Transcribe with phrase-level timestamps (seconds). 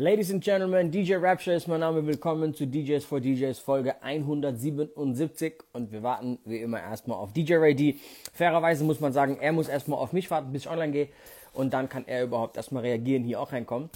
[0.00, 2.06] Ladies and Gentlemen, DJ Rapture ist mein Name.
[2.06, 7.54] Willkommen zu DJs for DJs Folge 177 und wir warten wie immer erstmal auf DJ
[7.54, 7.96] Ray D.
[8.32, 11.08] Fairerweise muss man sagen, er muss erstmal auf mich warten, bis ich online gehe
[11.52, 13.90] und dann kann er überhaupt erstmal reagieren, hier auch reinkommen.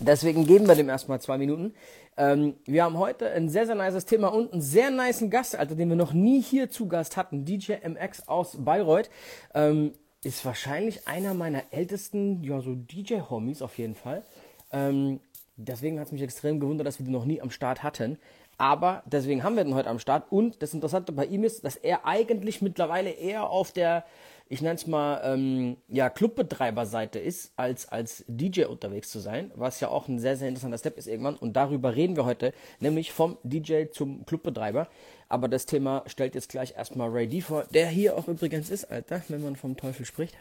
[0.00, 1.74] Deswegen geben wir dem erstmal zwei Minuten.
[2.16, 5.74] Ähm, wir haben heute ein sehr, sehr nices Thema und einen sehr niceen Gast, Alter,
[5.74, 7.44] den wir noch nie hier zu Gast hatten.
[7.44, 9.10] DJ MX aus Bayreuth.
[9.52, 9.92] Ähm,
[10.22, 14.24] ist wahrscheinlich einer meiner ältesten, ja, so DJ-Homies auf jeden Fall.
[14.72, 15.20] Ähm,
[15.56, 18.18] Deswegen hat es mich extrem gewundert, dass wir den noch nie am Start hatten.
[18.58, 20.30] Aber deswegen haben wir den heute am Start.
[20.30, 24.04] Und das Interessante bei ihm ist, dass er eigentlich mittlerweile eher auf der,
[24.48, 29.50] ich nenne es mal, ähm, ja, Clubbetreiberseite ist, als als DJ unterwegs zu sein.
[29.54, 31.36] Was ja auch ein sehr, sehr interessanter Step ist irgendwann.
[31.36, 34.88] Und darüber reden wir heute, nämlich vom DJ zum Clubbetreiber.
[35.28, 38.84] Aber das Thema stellt jetzt gleich erstmal Ray D vor, der hier auch übrigens ist,
[38.90, 40.36] Alter, wenn man vom Teufel spricht.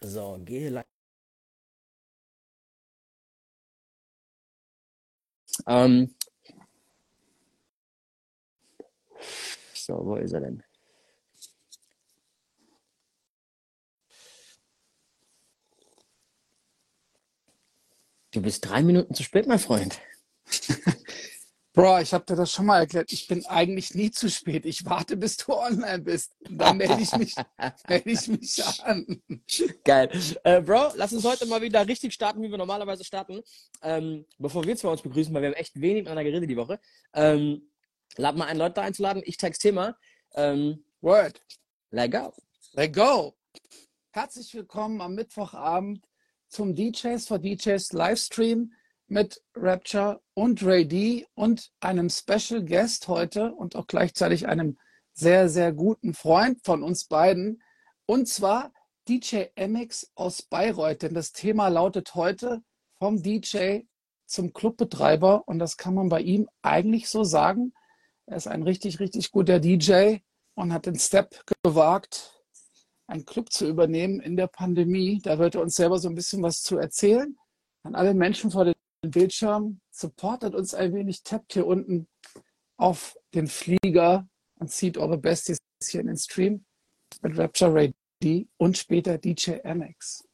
[0.00, 0.84] So, gehe
[5.68, 6.14] Ähm,
[9.74, 10.62] so, wo ist er denn?
[18.30, 20.00] Du bist drei Minuten zu spät, mein Freund.
[21.78, 23.12] Bro, ich habe dir das schon mal erklärt.
[23.12, 24.66] Ich bin eigentlich nie zu spät.
[24.66, 26.34] Ich warte, bis du online bist.
[26.50, 27.36] dann melde ich mich,
[27.88, 29.22] melde ich mich an.
[29.84, 30.10] Geil.
[30.42, 33.42] Äh, Bro, lass uns heute mal wieder richtig starten, wie wir normalerweise starten.
[33.80, 36.80] Ähm, bevor wir zwei uns begrüßen, weil wir haben echt wenig miteinander geredet die Woche.
[37.14, 37.70] Ähm,
[38.16, 39.22] lad mal einen Leute da einzuladen.
[39.24, 39.96] Ich text Thema.
[40.34, 41.40] Ähm, Word.
[41.92, 42.34] Let go.
[42.72, 43.36] Let go.
[44.10, 46.04] Herzlich willkommen am Mittwochabend
[46.48, 48.72] zum DJs for DJs Livestream
[49.08, 54.78] mit Rapture und Ray D und einem Special Guest heute und auch gleichzeitig einem
[55.12, 57.62] sehr, sehr guten Freund von uns beiden.
[58.06, 58.72] Und zwar
[59.08, 61.02] DJ MX aus Bayreuth.
[61.02, 62.62] Denn das Thema lautet heute
[62.98, 63.80] vom DJ
[64.26, 65.48] zum Clubbetreiber.
[65.48, 67.72] Und das kann man bei ihm eigentlich so sagen.
[68.26, 70.18] Er ist ein richtig, richtig guter DJ
[70.54, 72.44] und hat den Step gewagt,
[73.06, 75.20] einen Club zu übernehmen in der Pandemie.
[75.22, 77.36] Da wird er uns selber so ein bisschen was zu erzählen.
[77.84, 82.08] An alle Menschen vor den Bildschirm, supportet uns ein wenig, tappt hier unten
[82.76, 86.64] auf den Flieger und zieht eure Besties hier in den Stream
[87.22, 90.24] mit Rapture Ray D und später DJ MX.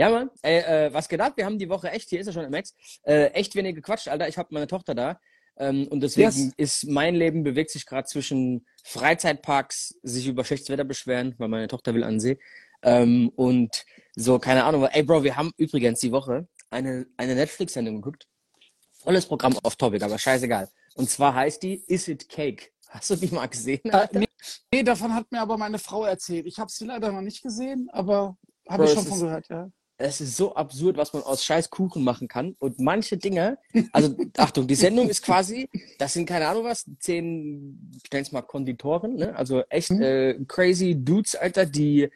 [0.00, 1.32] Ja, Mann, ey, äh, was ab?
[1.36, 4.28] Wir haben die Woche echt, hier ist er schon MX, äh, echt wenig gequatscht, Alter.
[4.28, 5.20] Ich habe meine Tochter da.
[5.56, 6.52] Ähm, und deswegen yes.
[6.56, 11.66] ist mein Leben bewegt sich gerade zwischen Freizeitparks, sich über schlechtes Wetter beschweren, weil meine
[11.66, 12.38] Tochter will an See,
[12.82, 13.84] ähm, und
[14.14, 14.84] so, keine Ahnung.
[14.84, 18.26] Ey, Bro, wir haben übrigens die Woche eine, eine Netflix-Sendung geguckt.
[18.92, 20.68] Volles Programm auf Topic, aber scheißegal.
[20.94, 22.70] Und zwar heißt die Is It Cake?
[22.88, 23.84] Hast du die mal gesehen?
[23.84, 24.28] Äh, nee,
[24.72, 26.46] nee, davon hat mir aber meine Frau erzählt.
[26.46, 28.36] Ich habe sie leider noch nicht gesehen, aber
[28.68, 29.70] habe ich schon von gehört, ja.
[30.00, 32.54] Es ist so absurd, was man aus scheiß Kuchen machen kann.
[32.60, 33.58] Und manche Dinge,
[33.92, 35.68] also Achtung, die Sendung ist quasi,
[35.98, 39.34] das sind keine Ahnung was, zehn, ich nenne es mal Konditoren, ne?
[39.34, 40.02] also echt mhm.
[40.02, 42.08] äh, crazy Dudes, Alter, die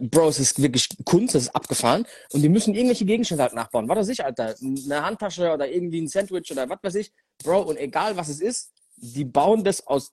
[0.00, 2.06] Bro, es ist wirklich Kunst, es ist abgefahren.
[2.32, 3.88] Und die müssen irgendwelche Gegenstände halt nachbauen.
[3.88, 4.54] Was weiß ich, Alter.
[4.60, 7.12] Eine Handtasche oder irgendwie ein Sandwich oder was weiß ich.
[7.42, 10.12] Bro, und egal was es ist, die bauen das aus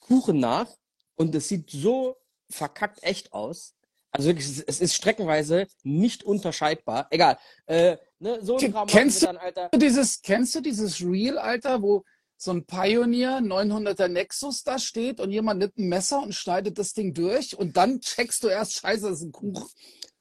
[0.00, 0.68] Kuchen nach
[1.16, 2.16] und es sieht so
[2.50, 3.74] verkackt echt aus.
[4.10, 7.06] Also wirklich, es ist streckenweise nicht unterscheidbar.
[7.10, 7.38] Egal.
[7.66, 9.68] Äh, ne, so kennst, dann, Alter.
[9.70, 12.04] du dieses, kennst du dieses Real, Alter, wo
[12.38, 16.94] so ein Pioneer 900er Nexus da steht und jemand nimmt ein Messer und schneidet das
[16.94, 19.64] Ding durch und dann checkst du erst, scheiße, das ist ein Kuchen.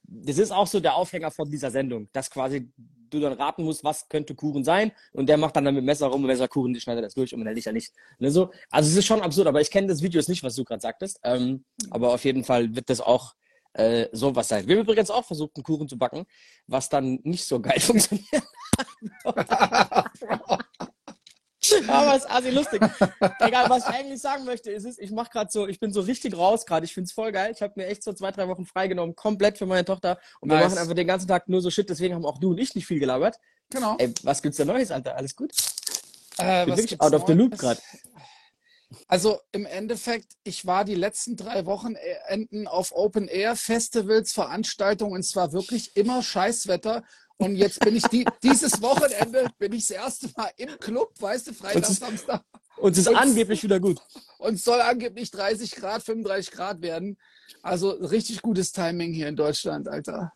[0.03, 2.71] Das ist auch so der Aufhänger von dieser Sendung, dass quasi
[3.09, 6.07] du dann raten musst, was könnte Kuchen sein und der macht dann, dann mit Messer
[6.07, 7.93] rum und Messer Kuchen, die schneidet das durch und hält ich ja nicht.
[8.17, 8.51] Ne, so.
[8.71, 11.19] Also es ist schon absurd, aber ich kenne das Video nicht, was du gerade sagtest.
[11.23, 13.35] Ähm, aber auf jeden Fall wird das auch
[13.73, 14.67] äh, sowas sein.
[14.67, 16.25] Wir haben übrigens auch versucht, einen Kuchen zu backen,
[16.65, 18.43] was dann nicht so geil funktioniert.
[21.93, 22.81] Aber es ist assi lustig.
[23.39, 26.01] Egal, was ich eigentlich sagen möchte, ist es, ich mache gerade so, ich bin so
[26.01, 26.85] richtig raus gerade.
[26.85, 27.51] Ich finde es voll geil.
[27.53, 30.19] Ich habe mir echt so zwei, drei Wochen freigenommen, komplett für meine Tochter.
[30.39, 30.59] Und nice.
[30.59, 31.89] wir machen einfach den ganzen Tag nur so Shit.
[31.89, 33.37] Deswegen haben auch du und ich nicht viel gelabert.
[33.69, 33.95] Genau.
[33.97, 35.15] Ey, was gibt's da Neues, Alter?
[35.15, 35.51] Alles gut?
[36.37, 37.81] Äh, wirklich out of the loop gerade.
[39.07, 45.23] Also im Endeffekt, ich war die letzten drei Wochenenden auf Open Air Festivals, Veranstaltungen und
[45.23, 47.03] zwar wirklich immer Scheißwetter
[47.37, 51.47] und jetzt bin ich die, dieses Wochenende bin ich das erste Mal im Club, weißt
[51.47, 52.43] du, Freitag, und Samstag.
[52.77, 53.99] Und es ist und, angeblich wieder gut.
[54.37, 57.17] Und es soll angeblich 30 Grad, 35 Grad werden.
[57.61, 60.33] Also richtig gutes Timing hier in Deutschland, Alter.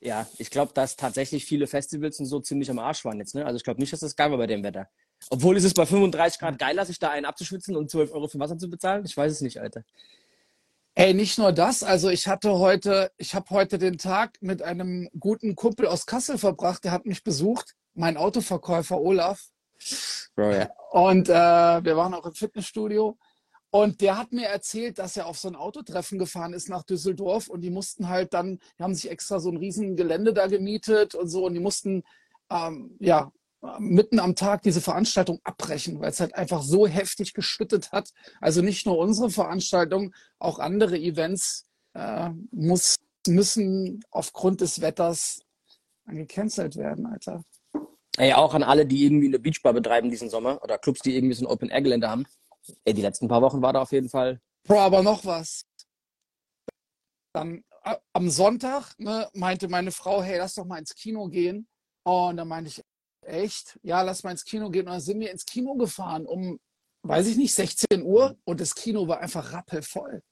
[0.00, 3.34] Ja, ich glaube, dass tatsächlich viele Festivals und so ziemlich am Arsch waren jetzt.
[3.34, 3.46] Ne?
[3.46, 4.88] Also ich glaube nicht, dass das geil war bei dem Wetter.
[5.30, 8.38] Obwohl ist es bei 35 Grad geiler, sich da einen abzuschwitzen und 12 Euro für
[8.38, 9.04] Wasser zu bezahlen?
[9.06, 9.82] Ich weiß es nicht, Alter.
[10.96, 11.82] Ey, nicht nur das.
[11.82, 16.38] Also ich hatte heute, ich habe heute den Tag mit einem guten Kumpel aus Kassel
[16.38, 16.84] verbracht.
[16.84, 19.48] Der hat mich besucht, mein Autoverkäufer Olaf.
[20.36, 20.68] Bro, ja.
[20.92, 23.18] Und äh, wir waren auch im Fitnessstudio.
[23.70, 27.48] Und der hat mir erzählt, dass er auf so ein Autotreffen gefahren ist nach Düsseldorf
[27.48, 31.16] und die mussten halt dann, die haben sich extra so ein riesen Gelände da gemietet
[31.16, 32.04] und so und die mussten
[32.50, 33.32] ähm, ja
[33.78, 38.10] mitten am Tag diese Veranstaltung abbrechen, weil es halt einfach so heftig geschüttet hat.
[38.40, 42.96] Also nicht nur unsere Veranstaltung, auch andere Events äh, muss,
[43.26, 45.40] müssen aufgrund des Wetters
[46.06, 47.42] gecancelt werden, Alter.
[48.16, 51.34] Ey, auch an alle, die irgendwie eine Beachbar betreiben diesen Sommer oder Clubs, die irgendwie
[51.34, 52.26] so ein Open-Air-Gelände haben.
[52.84, 54.40] Ey, die letzten paar Wochen war da auf jeden Fall.
[54.64, 55.64] Bro, aber noch was.
[57.32, 61.66] Dann äh, am Sonntag ne, meinte meine Frau, hey, lass doch mal ins Kino gehen.
[62.04, 62.82] Und dann meinte ich,
[63.26, 63.78] echt?
[63.82, 64.86] Ja, lass mal ins Kino gehen.
[64.86, 66.58] Und dann sind wir ins Kino gefahren um,
[67.02, 68.36] weiß ich nicht, 16 Uhr.
[68.44, 70.22] Und das Kino war einfach rappelvoll.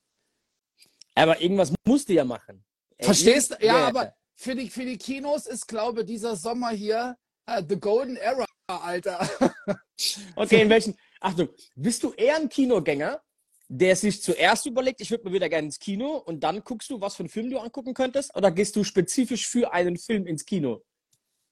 [1.14, 2.64] Aber irgendwas musste ja machen.
[2.98, 3.54] Verstehst du?
[3.64, 7.16] Ja, ja, aber für die, für die Kinos ist, glaube ich, dieser Sommer hier
[7.48, 9.28] uh, the golden era, Alter.
[10.36, 13.20] okay, in welchen, Achtung, bist du eher ein Kinogänger,
[13.68, 17.00] der sich zuerst überlegt, ich würde mal wieder gerne ins Kino und dann guckst du,
[17.00, 18.34] was für einen Film du angucken könntest?
[18.36, 20.82] Oder gehst du spezifisch für einen Film ins Kino?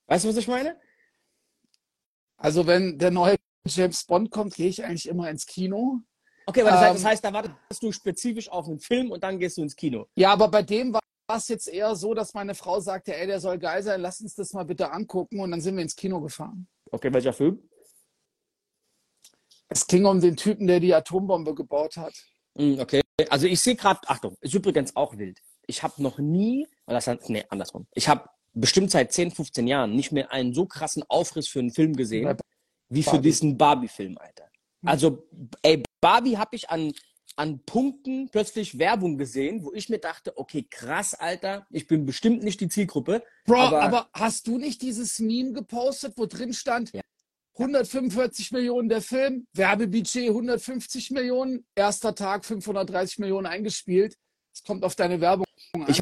[0.06, 0.78] Weißt du, was ich meine?
[2.40, 6.00] Also, wenn der neue James Bond kommt, gehe ich eigentlich immer ins Kino.
[6.46, 9.22] Okay, aber das, heißt, das ähm, heißt, da wartest du spezifisch auf einen Film und
[9.22, 10.06] dann gehst du ins Kino.
[10.16, 11.00] Ja, aber bei dem war
[11.36, 14.34] es jetzt eher so, dass meine Frau sagte, ey, der soll geil sein, lass uns
[14.34, 16.66] das mal bitte angucken und dann sind wir ins Kino gefahren.
[16.90, 17.62] Okay, welcher Film?
[19.68, 22.14] Es ging um den Typen, der die Atombombe gebaut hat.
[22.56, 25.38] Hm, okay, also ich sehe gerade, Achtung, ist übrigens auch wild.
[25.66, 27.86] Ich habe noch nie, oder das heißt, nee, andersrum.
[27.94, 31.70] Ich habe bestimmt seit 10, 15 Jahren nicht mehr einen so krassen Aufriss für einen
[31.70, 32.36] Film gesehen,
[32.88, 34.44] wie für diesen Barbie-Film, Alter.
[34.82, 34.88] Hm.
[34.88, 35.28] Also,
[35.62, 36.92] ey, Barbie habe ich an,
[37.36, 42.42] an Punkten plötzlich Werbung gesehen, wo ich mir dachte, okay, krass, Alter, ich bin bestimmt
[42.42, 43.22] nicht die Zielgruppe.
[43.46, 47.02] Bro, aber, aber hast du nicht dieses Meme gepostet, wo drin stand, ja.
[47.58, 54.16] 145 Millionen der Film, Werbebudget 150 Millionen, erster Tag 530 Millionen eingespielt.
[54.54, 55.86] Es kommt auf deine Werbung an.
[55.88, 56.00] Ich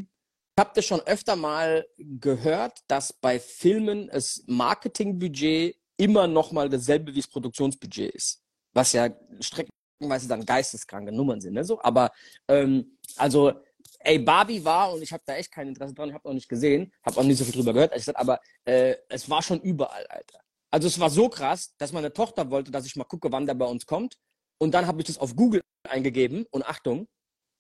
[0.59, 7.13] habe das schon öfter mal gehört, dass bei Filmen das Marketingbudget immer noch mal dasselbe
[7.13, 8.43] wie das Produktionsbudget ist.
[8.73, 9.09] Was ja
[9.41, 11.55] streckenweise dann geisteskranke Nummern sind.
[11.55, 11.65] Ne?
[11.65, 12.11] So, aber
[12.49, 13.53] ähm, also
[14.01, 16.93] ey, Barbie war, und ich habe da echt kein Interesse dran, habe noch nicht gesehen,
[17.05, 20.41] habe auch nicht so viel drüber gehört, gesagt, aber äh, es war schon überall, Alter.
[20.71, 23.55] Also es war so krass, dass meine Tochter wollte, dass ich mal gucke, wann der
[23.55, 24.17] bei uns kommt.
[24.59, 27.09] Und dann habe ich das auf Google eingegeben und Achtung,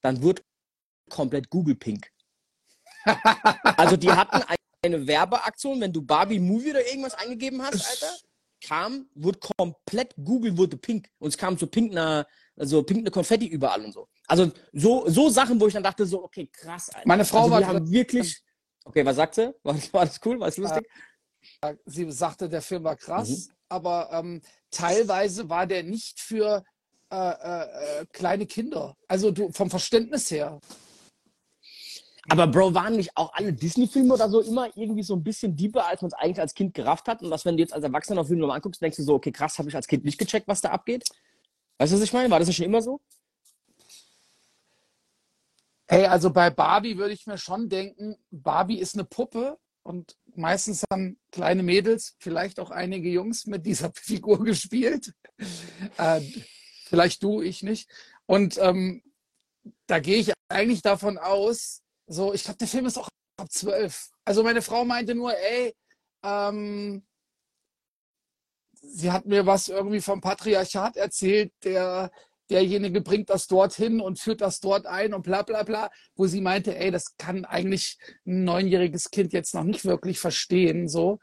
[0.03, 0.43] dann wurde
[1.09, 2.11] komplett Google pink.
[3.77, 4.43] Also die hatten
[4.83, 8.15] eine Werbeaktion, wenn du Barbie Movie oder irgendwas eingegeben hast, Alter,
[8.65, 12.27] kam, wurde komplett Google wurde pink und es kam so pink eine,
[12.57, 14.09] also pink eine Konfetti überall und so.
[14.27, 17.07] Also so, so Sachen, wo ich dann dachte so, okay, krass, Alter.
[17.07, 18.43] Meine Frau also, war haben wirklich,
[18.85, 19.55] okay, was sagt sie?
[19.63, 20.39] War, war das cool?
[20.41, 20.89] War das lustig?
[21.87, 23.53] Sie sagte, der Film war krass, mhm.
[23.69, 26.65] aber ähm, teilweise war der nicht für
[27.11, 28.95] äh, äh, äh, kleine Kinder.
[29.07, 30.61] Also du, vom Verständnis her.
[32.31, 35.87] Aber Bro, waren nicht auch alle Disney-Filme oder so immer irgendwie so ein bisschen deeper,
[35.87, 37.23] als man es eigentlich als Kind gerafft hat?
[37.23, 39.59] Und was, wenn du jetzt als Erwachsener Film nochmal anguckst, denkst du so, okay, krass,
[39.59, 41.09] habe ich als Kind nicht gecheckt, was da abgeht?
[41.79, 42.31] Weißt du, was ich meine?
[42.31, 43.01] War das nicht schon immer so?
[45.87, 50.85] Hey, also bei Barbie würde ich mir schon denken, Barbie ist eine Puppe und meistens
[50.93, 55.15] haben kleine Mädels, vielleicht auch einige Jungs mit dieser Figur gespielt.
[55.97, 56.21] Äh,
[56.85, 57.89] vielleicht du, ich nicht.
[58.27, 59.03] Und ähm,
[59.87, 64.11] da gehe ich eigentlich davon aus, so, ich glaube, der Film ist auch ab zwölf.
[64.25, 65.75] Also meine Frau meinte nur, ey,
[66.25, 67.07] ähm,
[68.81, 72.11] sie hat mir was irgendwie vom Patriarchat erzählt, der
[72.51, 76.41] derjenige bringt das dorthin und führt das dort ein und bla bla bla, wo sie
[76.41, 81.19] meinte, ey, das kann eigentlich ein neunjähriges Kind jetzt noch nicht wirklich verstehen, so.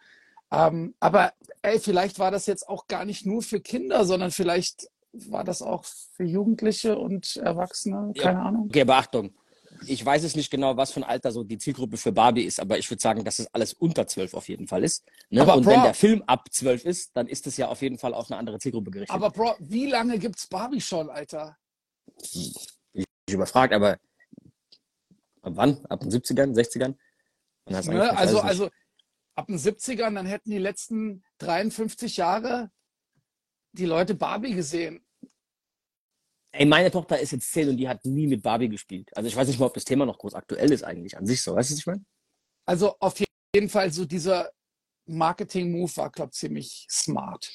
[0.52, 4.88] Ähm, aber ey, vielleicht war das jetzt auch gar nicht nur für Kinder, sondern vielleicht
[5.14, 8.46] war das auch für Jugendliche und Erwachsene, keine ja.
[8.46, 8.66] Ahnung.
[8.70, 9.34] Okay, Beachtung
[9.88, 12.60] ich weiß es nicht genau, was für ein Alter so die Zielgruppe für Barbie ist,
[12.60, 15.06] aber ich würde sagen, dass es alles unter zwölf auf jeden Fall ist.
[15.30, 15.42] Ne?
[15.42, 17.98] Aber und Bro, wenn der Film ab zwölf ist, dann ist es ja auf jeden
[17.98, 19.16] Fall auf eine andere Zielgruppe gerichtet.
[19.16, 21.58] Aber Bro, wie lange gibt es Barbie schon, Alter?
[22.22, 22.56] Ich,
[22.94, 24.00] ich überfragt, aber
[25.42, 25.86] ab wann?
[25.86, 26.96] Ab den 70ern, 60ern?
[27.68, 28.18] Ne?
[28.18, 28.70] Also, also
[29.36, 32.72] ab den 70ern, dann hätten die letzten 53 Jahre
[33.74, 35.05] die Leute Barbie gesehen.
[36.58, 39.10] Ey, meine Tochter ist jetzt zehn und die hat nie mit Barbie gespielt.
[39.16, 41.42] Also ich weiß nicht mal, ob das Thema noch groß aktuell ist eigentlich an sich
[41.42, 41.54] so.
[41.54, 42.06] Weißt du, was ich meine?
[42.66, 43.22] Also auf
[43.54, 44.50] jeden Fall so dieser
[45.06, 47.52] Marketing-Move war, glaube ich, ziemlich smart.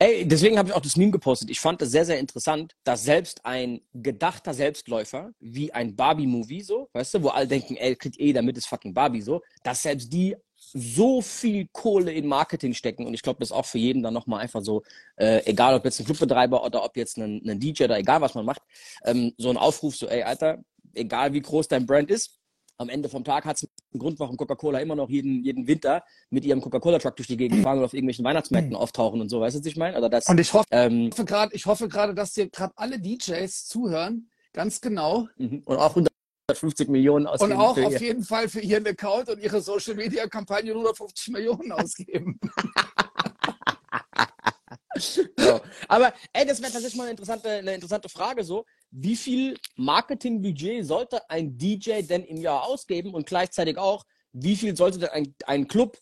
[0.00, 1.48] Ey, deswegen habe ich auch das Meme gepostet.
[1.48, 6.90] Ich fand es sehr, sehr interessant, dass selbst ein gedachter Selbstläufer, wie ein Barbie-Movie, so,
[6.92, 10.12] weißt du, wo alle denken, ey, kriegt eh, damit ist fucking Barbie so, dass selbst
[10.12, 10.36] die
[10.72, 14.14] so viel Kohle in Marketing stecken und ich glaube, das ist auch für jeden dann
[14.14, 14.82] nochmal einfach so,
[15.16, 18.34] äh, egal ob jetzt ein Clubbetreiber oder ob jetzt ein, ein DJ oder egal was
[18.34, 18.62] man macht,
[19.04, 20.58] ähm, so ein Aufruf, so, ey, Alter,
[20.94, 22.40] egal wie groß dein Brand ist,
[22.80, 26.02] am Ende vom Tag hat es einen Grund, warum Coca-Cola immer noch jeden, jeden Winter
[26.30, 29.56] mit ihrem Coca-Cola-Truck durch die Gegend fahren und auf irgendwelchen Weihnachtsmärkten auftauchen und so, weißt
[29.56, 30.08] du, was ich meine?
[30.08, 34.30] das, und ich hoffe ähm, gerade, ich hoffe gerade, dass dir gerade alle DJs zuhören,
[34.54, 35.28] ganz genau.
[35.36, 35.62] Mhm.
[35.66, 35.94] Und auch
[36.50, 37.52] 150 Millionen ausgeben.
[37.52, 42.38] Und auch auf jeden Fall für ihren Account und ihre Social-Media-Kampagne 150 Millionen ausgeben.
[44.96, 45.60] so.
[45.88, 50.84] Aber ey, das wäre tatsächlich mal eine interessante, eine interessante Frage so wie viel Marketingbudget
[50.84, 55.34] sollte ein DJ denn im Jahr ausgeben und gleichzeitig auch, wie viel sollte denn ein,
[55.46, 55.96] ein Club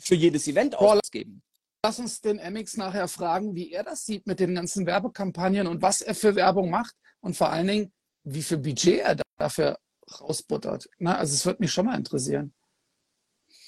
[0.00, 1.42] für jedes Event Boah, ausgeben?
[1.82, 5.82] Lass uns den MX nachher fragen, wie er das sieht mit den ganzen Werbekampagnen und
[5.82, 7.92] was er für Werbung macht und vor allen Dingen,
[8.24, 9.78] wie viel Budget er dafür
[10.20, 10.88] rausbuttert.
[10.98, 12.52] Na, also es würde mich schon mal interessieren.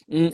[0.09, 0.33] Hm.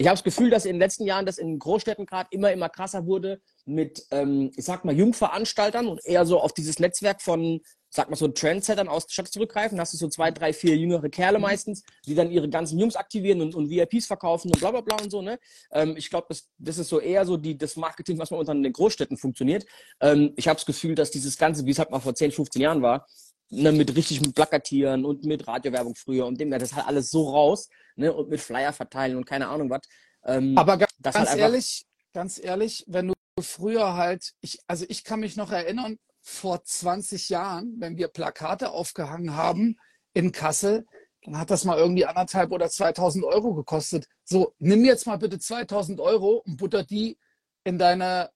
[0.00, 2.70] Ich habe das Gefühl, dass in den letzten Jahren das in Großstädten gerade immer, immer
[2.70, 7.60] krasser wurde, mit, ähm, ich sag mal, Jungveranstaltern und eher so auf dieses Netzwerk von,
[7.90, 9.78] sag mal so, Trendsettern aus der Stadt zurückgreifen.
[9.78, 11.42] hast du so zwei, drei, vier jüngere Kerle mhm.
[11.42, 14.96] meistens, die dann ihre ganzen Jungs aktivieren und, und VIPs verkaufen und bla bla bla
[15.02, 15.20] und so.
[15.20, 15.38] Ne?
[15.70, 18.54] Ähm, ich glaube, das, das ist so eher so die, das Marketing, was man unter
[18.54, 19.66] den Großstädten funktioniert.
[20.00, 22.62] Ähm, ich habe das Gefühl, dass dieses Ganze, wie es halt mal vor 10, 15
[22.62, 23.06] Jahren war,
[23.50, 27.28] ne, mit richtig mit Plakatieren und mit Radiowerbung früher und dem, das halt alles so
[27.28, 29.82] raus ne, und mit Flyer verteilen und keine Ahnung was.
[30.24, 35.04] Ähm, Aber ganz, ganz halt ehrlich, ganz ehrlich, wenn du früher halt, ich, also ich
[35.04, 39.76] kann mich noch erinnern, vor 20 Jahren, wenn wir Plakate aufgehangen haben
[40.12, 40.86] in Kassel,
[41.22, 44.06] dann hat das mal irgendwie anderthalb oder 2000 Euro gekostet.
[44.24, 47.18] So, nimm jetzt mal bitte 2000 Euro und butter die
[47.64, 48.30] in deine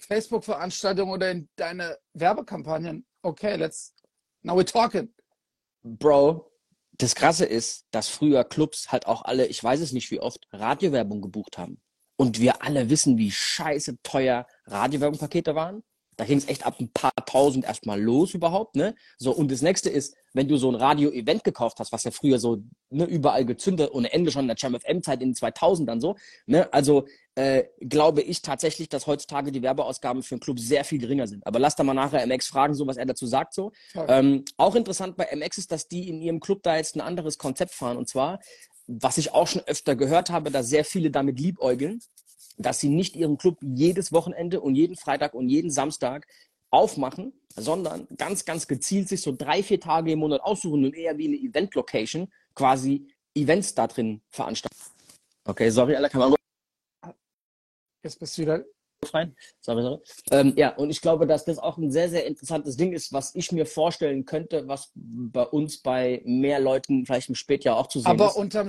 [0.00, 3.06] Facebook-Veranstaltung oder in deine Werbekampagnen.
[3.22, 3.94] Okay, let's,
[4.42, 5.12] now we're talking.
[5.82, 6.50] Bro,
[6.92, 10.46] das Krasse ist, dass früher Clubs halt auch alle, ich weiß es nicht wie oft,
[10.52, 11.80] Radiowerbung gebucht haben.
[12.16, 15.82] Und wir alle wissen, wie scheiße teuer Radiowerbungpakete waren.
[16.20, 18.94] Da ging es echt ab ein paar tausend erstmal los überhaupt, ne?
[19.16, 22.38] So, und das nächste ist, wenn du so ein Radio-Event gekauft hast, was ja früher
[22.38, 22.58] so
[22.90, 26.70] ne, überall gezündet, ohne Ende schon in der Jam FM-Zeit in den 2000ern so, ne?
[26.74, 31.26] Also, äh, glaube ich tatsächlich, dass heutzutage die Werbeausgaben für einen Club sehr viel geringer
[31.26, 31.46] sind.
[31.46, 33.54] Aber lass da mal nachher MX fragen, so was er dazu sagt.
[33.54, 33.72] So.
[34.06, 37.38] Ähm, auch interessant bei MX ist, dass die in ihrem Club da jetzt ein anderes
[37.38, 37.96] Konzept fahren.
[37.96, 38.40] Und zwar,
[38.86, 42.02] was ich auch schon öfter gehört habe, dass sehr viele damit liebäugeln,
[42.62, 46.26] dass sie nicht ihren Club jedes Wochenende und jeden Freitag und jeden Samstag
[46.70, 51.18] aufmachen, sondern ganz, ganz gezielt sich so drei, vier Tage im Monat aussuchen und eher
[51.18, 54.76] wie eine Event-Location quasi Events da drin veranstalten.
[55.44, 56.34] Okay, sorry, alle kann man.
[58.02, 58.64] Jetzt bist du wieder
[59.12, 59.34] rein.
[59.60, 60.00] Sorry, sorry.
[60.30, 63.34] Ähm, ja, und ich glaube, dass das auch ein sehr, sehr interessantes Ding ist, was
[63.34, 68.00] ich mir vorstellen könnte, was bei uns bei mehr Leuten vielleicht im Spätjahr auch zu
[68.00, 68.32] sehen Aber ist.
[68.32, 68.68] Aber unterm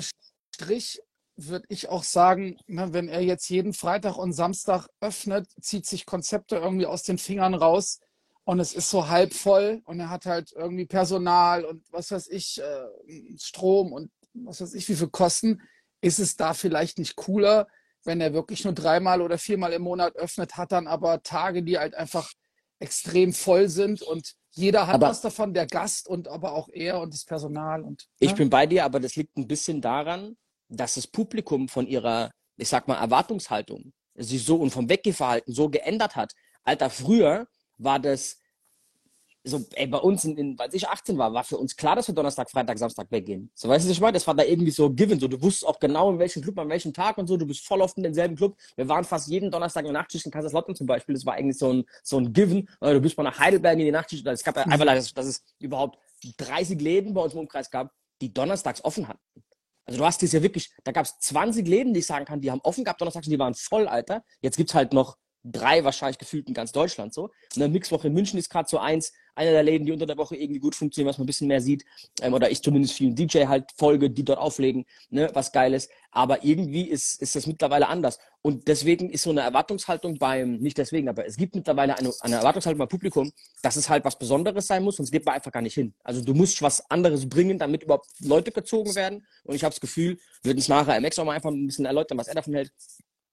[0.56, 1.02] Strich
[1.48, 6.06] würde ich auch sagen, ne, wenn er jetzt jeden Freitag und Samstag öffnet, zieht sich
[6.06, 8.00] Konzepte irgendwie aus den Fingern raus
[8.44, 12.28] und es ist so halb voll und er hat halt irgendwie Personal und was weiß
[12.30, 15.62] ich, äh, Strom und was weiß ich, wie viel Kosten.
[16.04, 17.68] Ist es da vielleicht nicht cooler,
[18.04, 21.78] wenn er wirklich nur dreimal oder viermal im Monat öffnet, hat dann aber Tage, die
[21.78, 22.32] halt einfach
[22.80, 27.00] extrem voll sind und jeder hat aber was davon, der Gast und aber auch er
[27.00, 27.84] und das Personal.
[27.84, 28.28] Und, ne?
[28.28, 30.36] Ich bin bei dir, aber das liegt ein bisschen daran,
[30.72, 35.70] dass das Publikum von ihrer, ich sag mal, Erwartungshaltung sich so und vom Weggehverhalten so
[35.70, 36.34] geändert hat.
[36.64, 37.48] Alter, früher
[37.78, 38.38] war das
[39.44, 42.08] so, ey, bei uns, in, in, als ich 18 war, war für uns klar, dass
[42.08, 43.50] wir Donnerstag, Freitag, Samstag weggehen.
[43.56, 45.20] So, weißt du, ich meine, das war da irgendwie so given.
[45.20, 47.38] So, du wusstest auch genau, in welchem Club, an welchem Tag und so.
[47.38, 48.56] Du bist voll oft in denselben Club.
[48.76, 51.16] Wir waren fast jeden Donnerstag in der Nachtschicht in Kaiserslautern zum Beispiel.
[51.16, 52.70] Das war eigentlich so ein, so ein Given.
[52.80, 54.26] Oder du bist mal nach Heidelberg in die Nachtschicht.
[54.28, 55.98] Es gab ja einfach, dass, dass es überhaupt
[56.38, 59.20] 30 Läden bei uns im Umkreis gab, die donnerstags offen hatten.
[59.92, 62.40] Also du hast dies ja wirklich, da gab es 20 Läden, die ich sagen kann,
[62.40, 64.24] die haben offen gehabt donnerstags die waren voll, Alter.
[64.40, 67.32] Jetzt gibt es halt noch drei wahrscheinlich gefühlt in ganz Deutschland so.
[67.56, 70.36] Dann Mixwoche in München ist gerade so eins, einer der Läden, die unter der Woche
[70.36, 71.86] irgendwie gut funktionieren, was man ein bisschen mehr sieht.
[72.22, 75.90] Ähm, oder ich zumindest vielen DJ halt folge, die dort auflegen, ne, was geil ist.
[76.12, 78.20] Aber irgendwie ist, ist das mittlerweile anders.
[78.42, 82.36] Und deswegen ist so eine Erwartungshaltung beim, nicht deswegen, aber es gibt mittlerweile eine, eine
[82.38, 83.32] Erwartungshaltung beim Publikum,
[83.62, 85.94] dass es halt was Besonderes sein muss, sonst geht man einfach gar nicht hin.
[86.04, 89.26] Also du musst was anderes bringen, damit überhaupt Leute gezogen werden.
[89.44, 91.86] Und ich habe das Gefühl, wir würden es nachher MX auch mal einfach ein bisschen
[91.86, 92.74] erläutern, was er davon hält,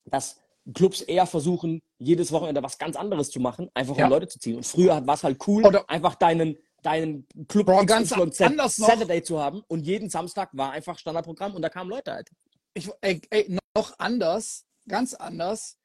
[0.05, 0.41] dass
[0.75, 4.09] Clubs eher versuchen, jedes Wochenende was ganz anderes zu machen, einfach um ja.
[4.09, 4.57] Leute zu ziehen.
[4.57, 9.23] Und früher war es halt cool, Oder einfach deinen, deinen Club Bro, ganz anders Saturday
[9.23, 12.31] zu haben und jeden Samstag war einfach Standardprogramm und da kamen Leute halt.
[12.75, 15.77] Ich, ey, ey, noch anders, ganz anders.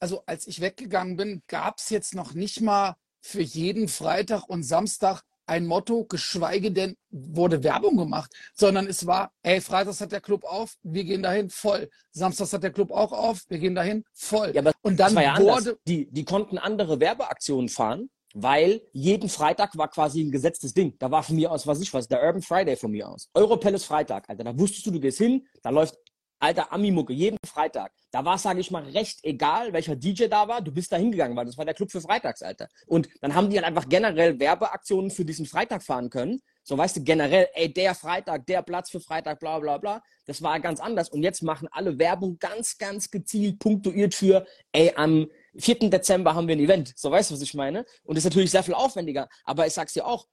[0.00, 4.62] also als ich weggegangen bin, gab es jetzt noch nicht mal für jeden Freitag und
[4.62, 10.20] Samstag ein Motto, geschweige denn wurde Werbung gemacht, sondern es war, ey, freitags hat der
[10.20, 11.90] Club auf, wir gehen dahin voll.
[12.12, 14.52] Samstags hat der Club auch auf, wir gehen dahin voll.
[14.54, 19.76] Ja, aber und dann ja wurde die, die konnten andere Werbeaktionen fahren, weil jeden Freitag
[19.76, 20.94] war quasi ein gesetztes Ding.
[21.00, 23.28] Da war von mir aus, was ich was, der Urban Friday von mir aus.
[23.34, 24.44] Europelles Freitag, Alter.
[24.44, 25.96] Da wusstest du, du gehst hin, da läuft
[26.40, 27.92] alter Ami-Mucke, jeden Freitag.
[28.10, 30.60] Da war es, sage ich mal, recht egal, welcher DJ da war.
[30.60, 32.68] Du bist da hingegangen, weil das war der Club für Freitags, Alter.
[32.86, 36.40] Und dann haben die halt einfach generell Werbeaktionen für diesen Freitag fahren können.
[36.62, 40.02] So, weißt du, generell, ey, der Freitag, der Platz für Freitag, bla, bla, bla.
[40.26, 41.08] Das war ganz anders.
[41.08, 45.90] Und jetzt machen alle Werbung ganz, ganz gezielt, punktuiert für, ey, am 4.
[45.90, 46.92] Dezember haben wir ein Event.
[46.96, 47.84] So, weißt du, was ich meine?
[48.02, 49.28] Und das ist natürlich sehr viel aufwendiger.
[49.44, 50.26] Aber ich sag's dir auch,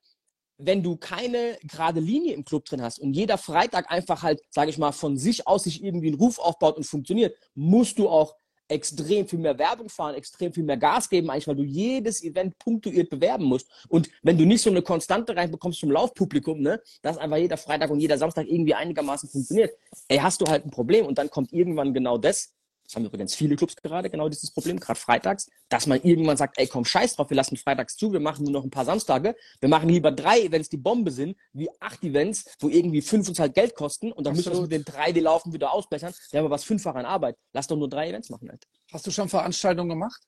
[0.58, 4.70] wenn du keine gerade Linie im Club drin hast und jeder Freitag einfach halt, sage
[4.70, 8.36] ich mal, von sich aus sich irgendwie einen Ruf aufbaut und funktioniert, musst du auch
[8.70, 12.58] extrem viel mehr Werbung fahren, extrem viel mehr Gas geben, eigentlich, weil du jedes Event
[12.60, 13.70] punktuiert bewerben musst.
[13.88, 17.90] Und wenn du nicht so eine Konstante reinbekommst zum Laufpublikum, ne, dass einfach jeder Freitag
[17.90, 19.72] und jeder Samstag irgendwie einigermaßen funktioniert,
[20.10, 22.57] ey, hast du halt ein Problem und dann kommt irgendwann genau das,
[22.88, 26.58] das haben übrigens viele Clubs gerade, genau dieses Problem, gerade freitags, dass man irgendwann sagt,
[26.58, 29.36] ey, komm, scheiß drauf, wir lassen freitags zu, wir machen nur noch ein paar Samstage,
[29.60, 33.39] wir machen lieber drei Events, die Bombe sind, wie acht Events, wo irgendwie fünf uns
[33.39, 34.60] halt Geld kosten und dann Absolut.
[34.60, 36.13] müssen wir mit den drei, die laufen, wieder ausbessern.
[36.32, 37.36] Wir haben aber was fünffach an Arbeit.
[37.51, 38.65] Lass doch nur drei Events machen halt.
[38.94, 40.22] Hast du schon Veranstaltungen gemacht?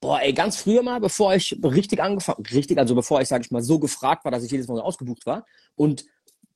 [0.00, 3.50] Boah, ey, ganz früher mal, bevor ich richtig angefangen, richtig, also bevor ich, sage ich
[3.50, 5.44] mal, so gefragt war, dass ich jedes Mal ausgebucht war.
[5.76, 6.04] Und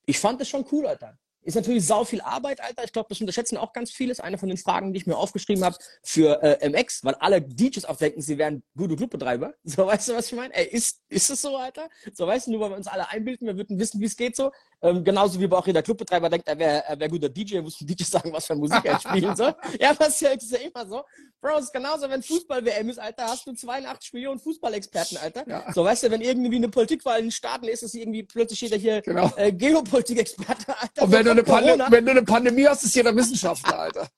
[0.07, 1.19] ich fand das schon cool, Alter.
[1.43, 2.85] Ist natürlich sau viel Arbeit, Alter.
[2.85, 4.13] Ich glaube, das unterschätzen auch ganz viele.
[4.13, 7.41] Ist eine von den Fragen, die ich mir aufgeschrieben habe für äh, MX, weil alle
[7.41, 9.55] DJs auch denken, sie wären gute Clubbetreiber.
[9.65, 10.55] So, weißt du, was ich meine?
[10.55, 11.89] Ey, ist, ist es so, Alter?
[12.13, 14.35] So, weißt du, nur weil wir uns alle einbilden, wir würden wissen, wie es geht
[14.35, 14.51] so.
[14.81, 17.87] Ähm, genauso wie auch jeder Clubbetreiber denkt, er wäre er wär guter DJ, muss ein
[17.87, 19.55] DJ sagen, was für Musik er spielen soll.
[19.81, 21.03] Ja, das ist ja, ist ja immer so.
[21.41, 25.49] Bro, es ist genauso, wenn Fußball-WM ist, Alter, hast du 82 Millionen Fußballexperten, Alter.
[25.49, 25.73] Ja.
[25.73, 28.77] So, weißt du, wenn irgendwie eine Politikwahl in den Staaten ist, ist irgendwie plötzlich jeder
[28.77, 29.33] hier genau.
[29.37, 31.03] äh, Geopolitik-Experte, Alter.
[31.03, 31.47] Und wenn du, eine
[31.91, 34.09] wenn du eine Pandemie hast, ist jeder Wissenschaftler, Alter.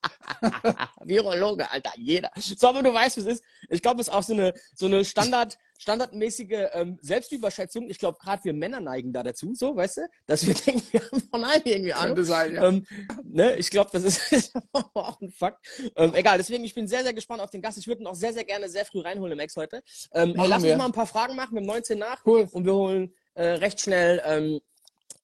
[1.04, 2.30] Virologe, Alter, jeder.
[2.36, 3.44] So, aber du weißt, wie es ist.
[3.68, 7.88] Ich glaube, es ist auch so eine, so eine Standard- standardmäßige ähm, Selbstüberschätzung.
[7.88, 11.00] Ich glaube, gerade wir Männer neigen da dazu, so, weißt du, dass wir denken, wir
[11.00, 12.24] haben von allem irgendwie Ahnung.
[12.24, 12.68] Sein, ja.
[12.68, 12.86] Ähm,
[13.24, 15.66] ne, ich glaube, das ist auch ein Fakt.
[15.96, 17.78] Ähm, egal, deswegen, ich bin sehr, sehr gespannt auf den Gast.
[17.78, 19.82] Ich würde ihn auch sehr, sehr gerne sehr früh reinholen im Ex heute.
[20.12, 21.52] Ähm, ey, lass uns mal ein paar Fragen machen.
[21.52, 22.46] Wir haben 19 nach cool.
[22.52, 24.60] und wir holen äh, recht schnell ähm,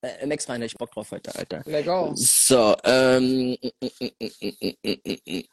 [0.00, 1.62] äh, MX rein, ich Bock drauf heute, Alter.
[1.82, 2.12] Go.
[2.14, 3.56] So, ähm,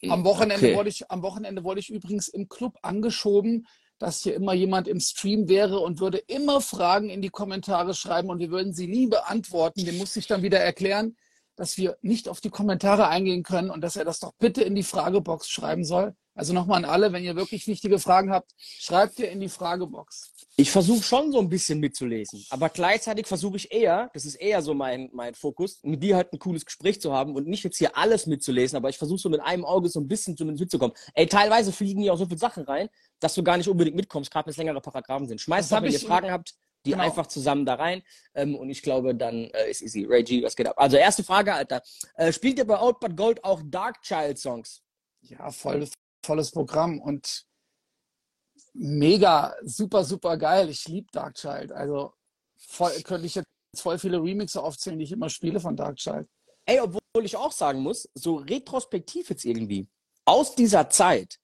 [0.09, 0.75] am Wochenende okay.
[0.75, 3.67] wurde ich, am Wochenende wurde ich übrigens im Club angeschoben,
[4.03, 8.29] dass hier immer jemand im Stream wäre und würde immer Fragen in die Kommentare schreiben
[8.29, 9.85] und wir würden sie nie beantworten.
[9.85, 11.15] Dem muss ich dann wieder erklären,
[11.55, 14.75] dass wir nicht auf die Kommentare eingehen können und dass er das doch bitte in
[14.75, 16.17] die Fragebox schreiben soll.
[16.35, 20.31] Also nochmal an alle, wenn ihr wirklich wichtige Fragen habt, schreibt ihr in die Fragebox.
[20.55, 24.61] Ich versuche schon so ein bisschen mitzulesen, aber gleichzeitig versuche ich eher, das ist eher
[24.61, 27.77] so mein, mein Fokus, mit dir halt ein cooles Gespräch zu haben und nicht jetzt
[27.77, 30.95] hier alles mitzulesen, aber ich versuche so mit einem Auge so ein bisschen zumindest mitzukommen.
[31.13, 34.29] Ey, teilweise fliegen hier auch so viele Sachen rein, dass du gar nicht unbedingt mitkommst,
[34.31, 35.41] gerade wenn es längere Paragraphen sind.
[35.41, 36.53] Schmeißt doch, wenn ihr Fragen habt,
[36.85, 37.03] die genau.
[37.03, 38.03] einfach zusammen da rein.
[38.35, 40.05] Ähm, und ich glaube, dann äh, ist easy.
[40.23, 40.75] G, was geht ab?
[40.77, 41.81] Also erste Frage, Alter.
[42.15, 44.81] Äh, spielt ihr bei Old But Gold auch Dark Child Songs?
[45.21, 45.87] Ja, voll,
[46.23, 47.45] volles Programm und
[48.73, 50.69] mega, super, super geil.
[50.69, 51.71] Ich liebe Dark Child.
[51.71, 52.13] Also
[52.57, 56.27] voll, könnte ich jetzt voll viele Remixe aufzählen, die ich immer spiele von Dark Child.
[56.65, 59.87] Ey, obwohl ich auch sagen muss, so retrospektiv jetzt irgendwie,
[60.25, 61.37] aus dieser Zeit,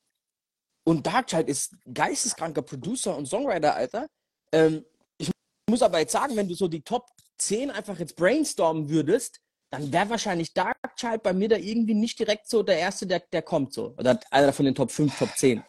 [0.89, 4.07] und Darkchild ist geisteskranker Producer und Songwriter, Alter.
[4.51, 4.83] Ähm,
[5.19, 5.29] ich
[5.69, 7.05] muss aber jetzt sagen, wenn du so die Top
[7.37, 12.49] 10 einfach jetzt brainstormen würdest, dann wäre wahrscheinlich Darkchild bei mir da irgendwie nicht direkt
[12.49, 13.93] so der Erste, der, der kommt so.
[13.97, 15.63] Oder einer von den Top 5, Top 10.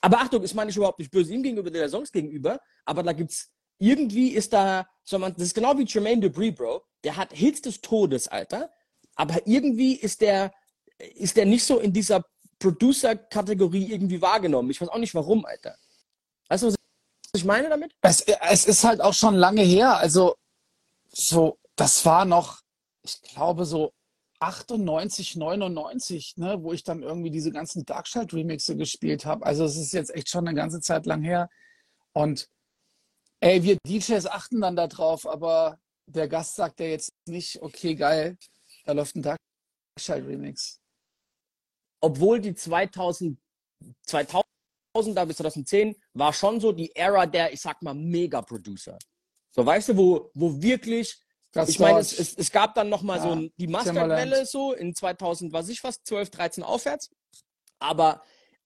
[0.00, 3.12] Aber Achtung, ist meine ich überhaupt nicht böse ihm gegenüber, der Songs gegenüber, aber da
[3.12, 6.82] gibt's, irgendwie ist da, so man, das ist genau wie Jermaine Debris, Bro.
[7.04, 8.70] Der hat Hits des Todes, Alter.
[9.16, 10.52] Aber irgendwie ist der,
[10.98, 12.24] ist der nicht so in dieser
[12.58, 14.70] Producer-Kategorie irgendwie wahrgenommen.
[14.70, 15.76] Ich weiß auch nicht warum, Alter.
[16.48, 16.76] Weißt du, was
[17.34, 17.92] ich meine damit?
[18.02, 19.96] Es, es ist halt auch schon lange her.
[19.96, 20.36] Also,
[21.08, 22.60] so, das war noch,
[23.04, 23.92] ich glaube, so
[24.40, 29.46] 98, 99, ne, wo ich dann irgendwie diese ganzen Darkchild-Remixe gespielt habe.
[29.46, 31.48] Also, es ist jetzt echt schon eine ganze Zeit lang her.
[32.12, 32.48] Und
[33.40, 37.94] ey, wir DJs achten dann da drauf, aber der Gast sagt ja jetzt nicht, okay,
[37.94, 38.36] geil,
[38.84, 40.82] da läuft ein Darkchild-Remix
[42.02, 43.38] obwohl die 2000,
[44.06, 48.98] 2000er bis 2010 war schon so die Ära der, ich sag mal, Mega-Producer.
[49.52, 51.20] So, weißt du, wo, wo wirklich,
[51.52, 54.94] das ich meine, es, es, es, gab dann nochmal ja, so die Masterwelle so in
[54.94, 57.10] 2000, was ich was, 12, 13 aufwärts.
[57.78, 58.22] Aber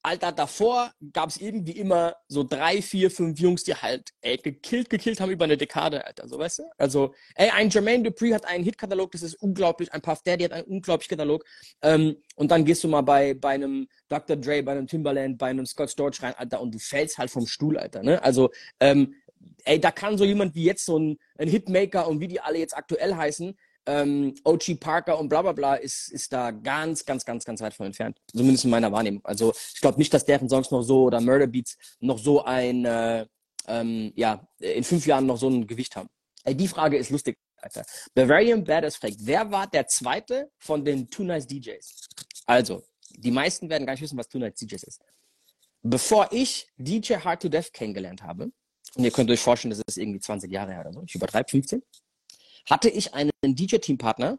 [0.06, 4.88] Alter, davor gab es irgendwie immer so drei, vier, fünf Jungs, die halt, ey, gekillt,
[4.88, 6.62] gekillt haben über eine Dekade, Alter, so, weißt du?
[6.78, 10.52] Also, ey, ein Jermaine Dupree hat einen Hitkatalog, das ist unglaublich, ein Puff Daddy hat
[10.52, 11.44] einen unglaublichen Katalog,
[11.82, 14.36] ähm, und dann gehst du mal bei, bei einem Dr.
[14.36, 17.48] Dre, bei einem Timbaland, bei einem Scott Storch rein, Alter, und du fällst halt vom
[17.48, 18.22] Stuhl, Alter, ne?
[18.22, 19.16] Also, ähm,
[19.64, 22.58] ey, da kann so jemand wie jetzt so ein, ein Hitmaker und wie die alle
[22.58, 27.24] jetzt aktuell heißen, ähm, OG Parker und bla bla bla ist, ist da ganz, ganz,
[27.24, 28.18] ganz, ganz weit von entfernt.
[28.32, 29.24] Zumindest in meiner Wahrnehmung.
[29.24, 32.84] Also ich glaube nicht, dass deren Songs noch so oder Murder Beats noch so ein,
[32.84, 33.26] äh,
[33.68, 36.08] ähm, ja, in fünf Jahren noch so ein Gewicht haben.
[36.44, 37.84] Ey, die Frage ist lustig, Alter.
[38.14, 42.08] Bavarian Badass fragt, wer war der zweite von den Two Nice DJs?
[42.46, 45.00] Also, die meisten werden gar nicht wissen, was Two Nice DJs ist.
[45.82, 48.50] Bevor ich DJ Hard to Death kennengelernt habe,
[48.96, 51.48] und ihr könnt euch vorstellen, das ist irgendwie 20 Jahre her oder so, ich übertreibe
[51.48, 51.82] 15,
[52.68, 54.38] hatte ich einen DJ-Teampartner.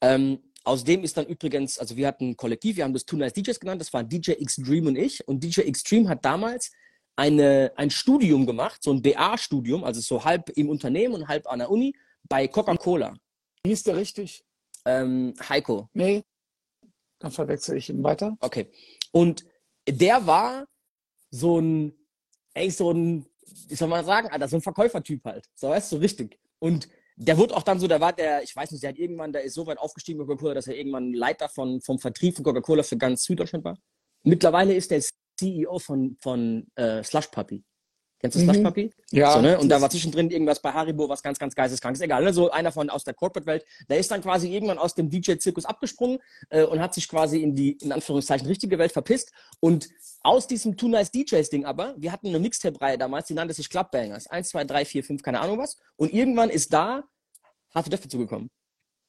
[0.00, 3.16] Ähm, aus dem ist dann übrigens, also wir hatten ein Kollektiv, wir haben das Two
[3.16, 5.26] Nice DJs genannt, das waren DJ Extreme und ich.
[5.28, 6.72] Und DJ Extreme hat damals
[7.16, 11.58] eine, ein Studium gemacht, so ein BA-Studium, also so halb im Unternehmen und halb an
[11.58, 11.94] der Uni,
[12.24, 13.14] bei Coca-Cola.
[13.62, 14.44] Wie ist der richtig?
[14.86, 15.88] Ähm, Heiko.
[15.92, 16.24] Nee,
[17.18, 18.36] dann verwechsel ich ihn weiter.
[18.40, 18.70] Okay.
[19.12, 19.44] Und
[19.88, 20.66] der war
[21.30, 21.92] so ein,
[22.54, 23.26] ey, so ein,
[23.68, 25.46] wie soll man sagen, Alter, so ein Verkäufertyp halt.
[25.54, 26.38] So weißt du, so richtig.
[26.58, 29.32] Und der wurde auch dann so, der war der, ich weiß nicht, der hat irgendwann,
[29.32, 32.44] der ist so weit aufgestiegen bei Coca-Cola, dass er irgendwann Leiter von, vom Vertrieb von
[32.44, 33.78] Coca-Cola für ganz Süddeutschland war.
[34.22, 35.02] Mittlerweile ist der
[35.38, 37.64] CEO von, von äh, Slush Puppy.
[38.24, 38.44] Kennst du mhm.
[38.52, 38.90] Slush Puppy?
[39.10, 39.34] Ja.
[39.34, 39.58] So, ne?
[39.58, 42.00] Und da war zwischendrin irgendwas bei Haribo, was ganz, ganz geisteskrank ist.
[42.00, 42.32] Egal, ne?
[42.32, 43.66] so einer von aus der Corporate-Welt.
[43.90, 47.54] Der ist dann quasi irgendwann aus dem DJ-Zirkus abgesprungen äh, und hat sich quasi in
[47.54, 49.30] die, in Anführungszeichen, richtige Welt verpisst.
[49.60, 49.90] Und
[50.22, 54.26] aus diesem Too Nice DJs-Ding aber, wir hatten eine Mixtape-Reihe damals, die nannte sich Clubbangers.
[54.28, 55.76] Eins, zwei, drei, vier, fünf, keine Ahnung was.
[55.96, 57.04] Und irgendwann ist da
[57.74, 58.48] Hard to Death dazugekommen.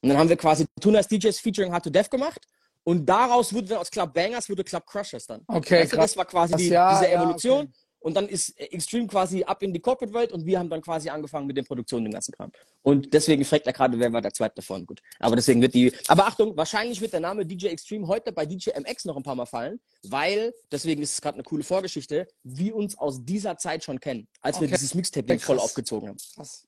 [0.02, 2.46] Und dann haben wir quasi Too Nice DJs featuring Hard to Death gemacht.
[2.84, 5.42] Und daraus wurde dann aus Club Bangers wurde Club Crushers dann.
[5.48, 7.58] Okay, also das war quasi die, ja, diese Evolution.
[7.58, 7.85] Ja, okay.
[8.06, 11.48] Und dann ist Extreme quasi ab in die Corporate-Welt und wir haben dann quasi angefangen
[11.48, 12.52] mit den Produktionen, dem ganzen Kram.
[12.84, 14.86] Und deswegen fragt er gerade, wer war der zweite davon.
[14.86, 15.02] Gut.
[15.18, 15.92] Aber deswegen wird die.
[16.08, 19.34] Aber Achtung, wahrscheinlich wird der Name DJ Extreme heute bei DJ MX noch ein paar
[19.34, 23.84] Mal fallen, weil, deswegen ist es gerade eine coole Vorgeschichte, wir uns aus dieser Zeit
[23.84, 26.18] schon kennen, als wir dieses Mixtape voll aufgezogen haben.
[26.36, 26.68] Krass.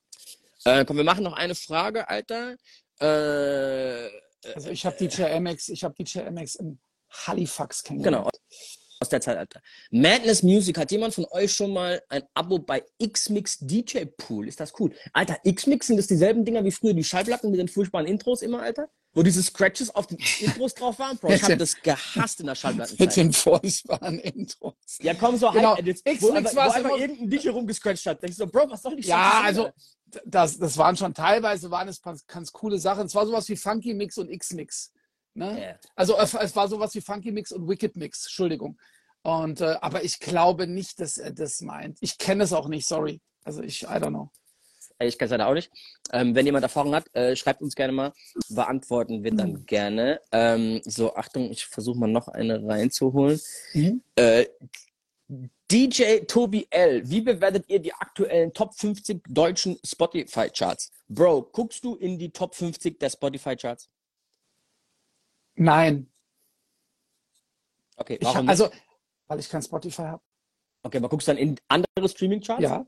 [0.66, 2.56] Äh, komm, wir machen noch eine Frage, Alter.
[3.00, 4.10] Äh,
[4.56, 6.80] also ich habe DJ MX, ich habe DJ MX in
[7.12, 8.26] Halifax kennengelernt.
[8.26, 9.62] Genau aus der Zeit, Alter.
[9.92, 14.48] Madness Music, hat jemand von euch schon mal ein Abo bei X-Mix DJ Pool?
[14.48, 14.92] Ist das cool?
[15.14, 18.62] Alter, X-Mix sind das dieselben Dinger wie früher die Schallplatten mit den furchtbaren Intros immer,
[18.62, 18.90] Alter?
[19.14, 21.18] Wo diese Scratches auf den Intros drauf waren?
[21.18, 23.00] Bro, ich habe das gehasst in der Schallplattenzeit.
[23.00, 24.76] Mit den furchtbaren Intros.
[25.02, 25.76] Ja, komm, so genau.
[25.76, 28.22] High-Edits, wo, einfach, wo einfach irgendein DJ rumgescratcht hat.
[28.22, 29.70] Denkst du so, Bro, was soll ich Ja, also
[30.26, 33.08] das, das waren schon teilweise waren es ganz, ganz coole Sachen.
[33.08, 34.92] Es war sowas wie Funky Mix und X-Mix.
[35.38, 35.56] Ne?
[35.56, 35.80] Yeah.
[35.96, 38.78] Also es war sowas wie Funky Mix und Wicked Mix, Entschuldigung.
[39.22, 41.98] Und, äh, aber ich glaube nicht, dass er das meint.
[42.02, 43.22] Ich kenne es auch nicht, sorry.
[43.44, 44.32] Also ich, I don't know.
[45.00, 45.72] Ich kenne es leider auch nicht.
[46.12, 48.14] Ähm, wenn jemand Erfahrung hat, äh, schreibt uns gerne mal.
[48.50, 49.66] Beantworten wir dann mhm.
[49.68, 50.22] gerne.
[50.32, 53.40] Ähm, so, Achtung, ich versuche mal noch eine reinzuholen.
[53.74, 54.02] Mhm.
[54.16, 54.48] Äh,
[55.70, 60.90] DJ Tobi L, wie bewertet ihr die aktuellen Top 50 deutschen Spotify-Charts?
[61.10, 63.90] Bro, guckst du in die Top 50 der Spotify-Charts?
[65.58, 66.10] Nein.
[67.98, 68.46] Okay, warum?
[68.46, 68.70] Ich, also,
[69.28, 70.24] weil ich kein Spotify habe.
[70.84, 72.62] Okay, aber guckst du dann in andere Streaming-Charts?
[72.62, 72.86] Ja.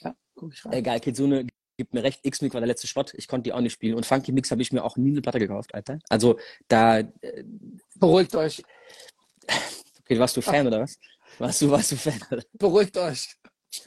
[0.00, 0.72] Ja, guck ich rein.
[0.72, 3.04] Egal, Kitsune gibt mir recht, X-Mix war der letzte Spot.
[3.14, 3.94] Ich konnte die auch nicht spielen.
[3.96, 5.98] Und Funky Mix habe ich mir auch nie eine Platte gekauft, Alter.
[6.08, 6.98] Also da.
[6.98, 7.44] Äh,
[7.96, 8.62] Beruhigt euch.
[10.00, 10.66] Okay, warst du Fan Ach.
[10.66, 10.98] oder was?
[11.38, 12.20] Warst du, warst du Fan?
[12.30, 12.42] Oder?
[12.52, 13.36] Beruhigt euch.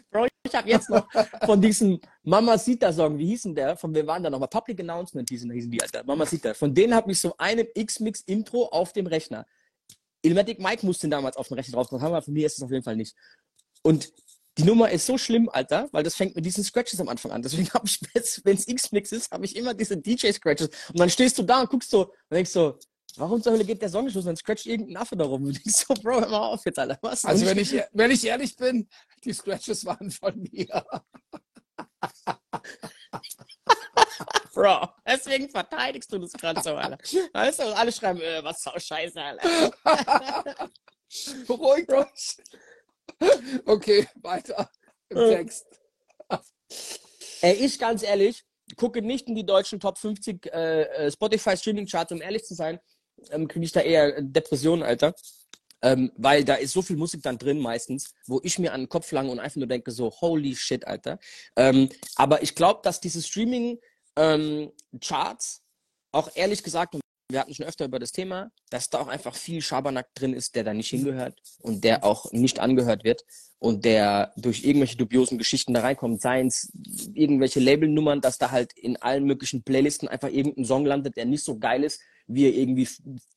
[0.10, 1.08] Bro, ich habe jetzt noch
[1.46, 3.78] von diesem Mama Sita Song, wie hießen der?
[3.78, 6.04] Von wir waren da nochmal Public Announcement, hießen, hießen die, Alter.
[6.06, 6.54] Mama Sita.
[6.54, 9.46] Von denen habe ich so einen X-Mix Intro auf dem Rechner.
[10.22, 12.72] Ilmatic Mike musste damals auf den Rechner drauf haben, aber für mich ist es auf
[12.72, 13.16] jeden Fall nicht.
[13.84, 14.12] Und
[14.58, 17.42] die Nummer ist so schlimm, Alter, weil das fängt mit diesen Scratches am Anfang an.
[17.42, 18.00] Deswegen habe ich,
[18.44, 20.70] wenn es X-Mix ist, habe ich immer diese DJ-Scratches.
[20.90, 22.80] Und dann stehst du da und guckst so und denkst so,
[23.18, 24.26] warum zur Hölle geht der los?
[24.26, 25.46] Dann scratcht irgendein Affe da rum.
[25.46, 26.98] Und denkst so, Bro, hör mal auf jetzt, Alter.
[27.02, 27.26] Was?
[27.26, 28.88] Also wenn ich, wenn ich ehrlich bin,
[29.24, 30.68] die Scratches waren von mir.
[34.54, 36.98] Bro, deswegen verteidigst du das gerade so, Alter.
[37.34, 39.72] Weißt du, alle schreiben, äh, was sau scheiße, Alter.
[41.48, 42.38] Beruhigt euch.
[43.66, 44.70] Okay, weiter
[45.10, 45.36] im äh.
[45.36, 45.66] Text.
[47.42, 48.46] Ey, ich ganz ehrlich,
[48.78, 52.56] gucke nicht in die deutschen Top 50 äh, äh, Spotify Streaming Charts, um ehrlich zu
[52.56, 52.80] sein,
[53.32, 55.14] ähm, kriege ich da eher Depressionen, Alter.
[55.82, 58.90] Ähm, weil da ist so viel Musik dann drin meistens, wo ich mir an den
[58.90, 61.20] Kopf lange und einfach nur denke, so, holy shit, Alter.
[61.56, 63.78] Ähm, aber ich glaube, dass diese Streaming
[64.16, 64.72] ähm,
[66.12, 66.96] auch ehrlich gesagt,
[67.36, 70.56] wir hatten schon öfter über das Thema, dass da auch einfach viel Schabernack drin ist,
[70.56, 73.26] der da nicht hingehört und der auch nicht angehört wird
[73.60, 76.72] und der durch irgendwelche dubiosen Geschichten da reinkommt, seien es
[77.14, 81.44] irgendwelche Labelnummern, dass da halt in allen möglichen Playlisten einfach irgendein Song landet, der nicht
[81.44, 82.88] so geil ist, wie er irgendwie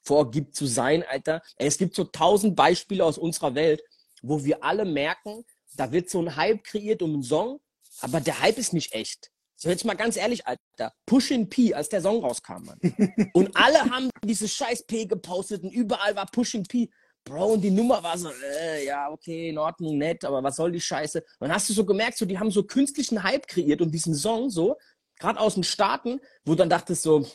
[0.04, 1.42] vorgibt zu sein, Alter.
[1.56, 3.82] Es gibt so tausend Beispiele aus unserer Welt,
[4.22, 7.58] wo wir alle merken, da wird so ein Hype kreiert um einen Song,
[8.00, 9.32] aber der Hype ist nicht echt.
[9.60, 10.92] So, jetzt mal ganz ehrlich, Alter.
[11.04, 12.78] Pushing P, als der Song rauskam, Mann.
[13.32, 16.88] Und alle haben dieses scheiß P gepostet und überall war Pushing P.
[17.24, 20.70] Bro, und die Nummer war so, äh, ja, okay, in Ordnung, nett, aber was soll
[20.70, 21.18] die Scheiße?
[21.18, 24.14] Und dann hast du so gemerkt, so, die haben so künstlichen Hype kreiert und diesen
[24.14, 24.76] Song so,
[25.18, 27.26] gerade aus den Staaten, wo du dann dachtest so,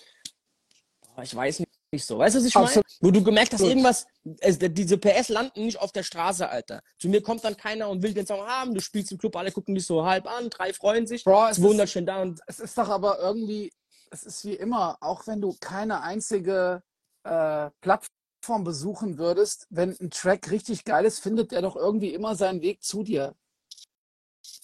[1.22, 2.18] ich weiß nicht, nicht so.
[2.18, 2.82] Weißt du, was ich meine?
[3.00, 4.06] Wo du gemerkt hast, irgendwas,
[4.40, 6.82] es, diese PS landen nicht auf der Straße, Alter.
[7.00, 9.52] Zu mir kommt dann keiner und will den Song haben, du spielst im Club, alle
[9.52, 12.60] gucken dich so halb an, drei freuen sich, Bro, es 200 stehen da und Es
[12.60, 13.72] ist doch aber irgendwie,
[14.12, 16.84] es ist wie immer, auch wenn du keine einzige
[17.24, 22.36] äh, Plattform besuchen würdest, wenn ein Track richtig geil ist, findet der doch irgendwie immer
[22.36, 23.36] seinen Weg zu dir.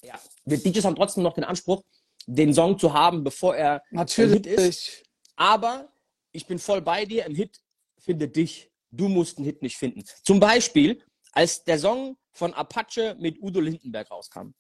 [0.04, 1.84] ja, wir DJs haben trotzdem noch den Anspruch,
[2.26, 4.58] den Song zu haben, bevor er Hit ist.
[4.58, 5.04] Natürlich.
[5.36, 5.88] Aber
[6.32, 7.62] ich bin voll bei dir, ein Hit
[7.98, 8.72] findet dich.
[8.92, 10.04] Du musst einen Hit nicht finden.
[10.24, 14.54] Zum Beispiel, als der Song von Apache mit Udo Lindenberg rauskam,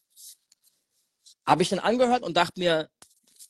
[1.46, 2.90] habe ich dann angehört und dachte mir,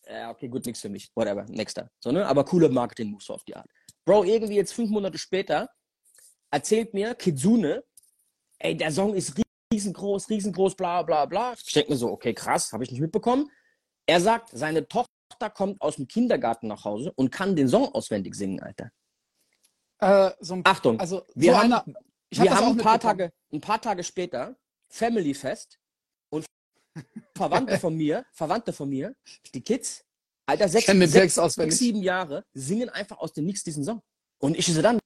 [0.08, 1.12] ja, okay, gut, nichts für mich.
[1.16, 1.92] Whatever, nächster.
[2.00, 2.26] So, ne?
[2.26, 3.70] Aber coole Marketing-Moves so auf die Art.
[4.06, 5.70] Bro, irgendwie jetzt fünf Monate später
[6.52, 7.84] erzählt mir Kitsune,
[8.58, 9.34] ey, der Song ist
[9.72, 11.54] riesengroß, riesengroß, bla bla bla.
[11.54, 13.52] Ich denke mir so, okay, krass, habe ich nicht mitbekommen.
[14.08, 15.12] Er sagt, seine Tochter
[15.48, 18.92] kommt aus dem Kindergarten nach Hause und kann den Song auswendig singen, Alter.
[20.00, 21.88] Äh, so Achtung, also wir so haben, einer, hab
[22.28, 23.00] wir das haben ein paar.
[23.00, 24.58] Tage, ein paar Tage später
[24.90, 25.80] Family Fest
[26.30, 26.46] und
[27.36, 29.16] Verwandte von mir, Verwandte von mir,
[29.54, 30.04] die Kids,
[30.46, 31.74] Alter, sechs, sechs, auswendig.
[31.74, 34.02] sechs, sieben Jahre, singen einfach aus dem Nix diesen Song.
[34.40, 35.00] Und ich so dann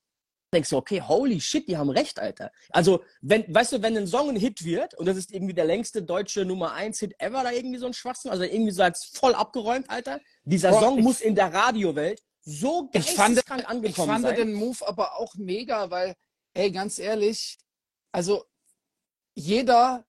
[0.54, 2.52] denk so, okay, holy shit, die haben recht, Alter.
[2.70, 5.66] Also, wenn, weißt du, wenn ein Song ein Hit wird und das ist irgendwie der
[5.66, 9.06] längste deutsche Nummer 1 Hit ever da irgendwie so ein Schwachsinn, also irgendwie so als
[9.06, 10.20] voll abgeräumt, Alter.
[10.44, 14.36] Dieser Boah, Song muss in der Radiowelt so Ich fand, geisteskrank ich angekommen fand sein.
[14.36, 16.16] den Move aber auch mega, weil,
[16.54, 17.58] ey, ganz ehrlich,
[18.12, 18.46] also
[19.36, 20.06] jeder,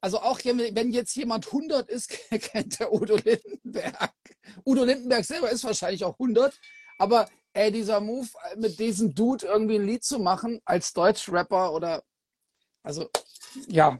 [0.00, 4.12] also auch wenn jetzt jemand 100 ist, kennt der Udo Lindenberg.
[4.64, 6.58] Udo Lindenberg selber ist wahrscheinlich auch 100,
[6.98, 12.02] aber ey, dieser Move mit diesem Dude irgendwie ein Lied zu machen als Deutschrapper oder,
[12.84, 13.10] also,
[13.68, 13.98] ja,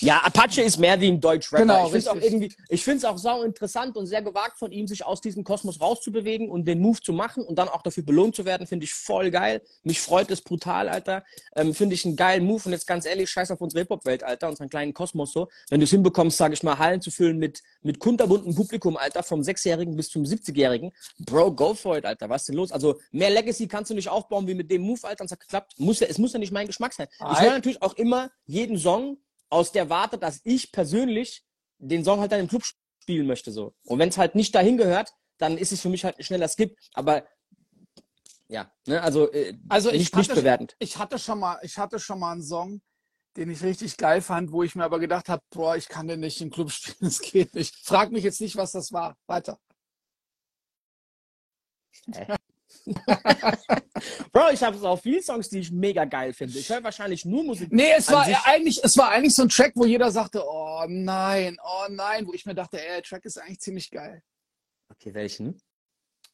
[0.00, 1.62] Ja, Apache ist mehr wie ein Deutsch-Rapper.
[1.62, 4.58] Genau, ich finde es auch irgendwie, ich finde es auch sau interessant und sehr gewagt
[4.58, 7.82] von ihm, sich aus diesem Kosmos rauszubewegen und den Move zu machen und dann auch
[7.82, 9.62] dafür belohnt zu werden, finde ich voll geil.
[9.84, 11.24] Mich freut es brutal, Alter.
[11.54, 14.48] Ähm, finde ich einen geilen Move und jetzt ganz ehrlich, scheiß auf unsere Hip-Hop-Welt, Alter,
[14.48, 15.48] unseren kleinen Kosmos so.
[15.70, 19.22] Wenn du es hinbekommst, sage ich mal, Hallen zu füllen mit, mit kunterbuntem Publikum, Alter,
[19.22, 22.28] vom Sechsjährigen bis zum 70-Jährigen, Bro, go for it, Alter.
[22.28, 22.72] Was ist denn los?
[22.72, 25.40] Also, mehr Legacy kannst du nicht aufbauen wie mit dem Move, Alter, und es hat
[25.40, 25.74] geklappt.
[25.78, 27.08] Muss ja, es muss ja nicht mein Geschmack sein.
[27.32, 29.18] Ich höre natürlich auch immer jeden Song
[29.50, 31.42] aus der Warte, dass ich persönlich
[31.78, 32.62] den Song halt dann im Club
[33.02, 33.50] spielen möchte.
[33.52, 33.74] so.
[33.84, 36.48] Und wenn es halt nicht dahin gehört, dann ist es für mich halt ein schneller
[36.48, 36.76] Skip.
[36.94, 37.26] Aber
[38.48, 40.76] ja, ne, also, äh, Also ich nicht, nicht hatte- bewertend.
[40.78, 42.80] ich hatte schon mal, ich hatte schon mal einen Song,
[43.36, 46.20] den ich richtig geil fand, wo ich mir aber gedacht habe, boah, ich kann den
[46.20, 47.74] nicht im Club spielen, das geht nicht.
[47.84, 49.16] Frag mich jetzt nicht, was das war.
[49.26, 49.58] Weiter.
[54.46, 56.58] Bro, ich habe auch viele Songs, die ich mega geil finde.
[56.58, 57.72] Ich höre wahrscheinlich nur Musik.
[57.72, 58.36] Nee, es war sich.
[58.44, 62.32] eigentlich, es war eigentlich so ein Track, wo jeder sagte, oh nein, oh nein, wo
[62.32, 64.22] ich mir dachte, ey, der Track ist eigentlich ziemlich geil.
[64.88, 65.60] Okay, welchen?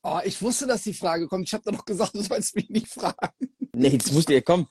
[0.03, 1.46] Oh, ich wusste, dass die Frage kommt.
[1.46, 3.35] Ich habe doch gesagt, du sollst mich nicht fragen.
[3.75, 4.68] Nee, jetzt musst du, komm.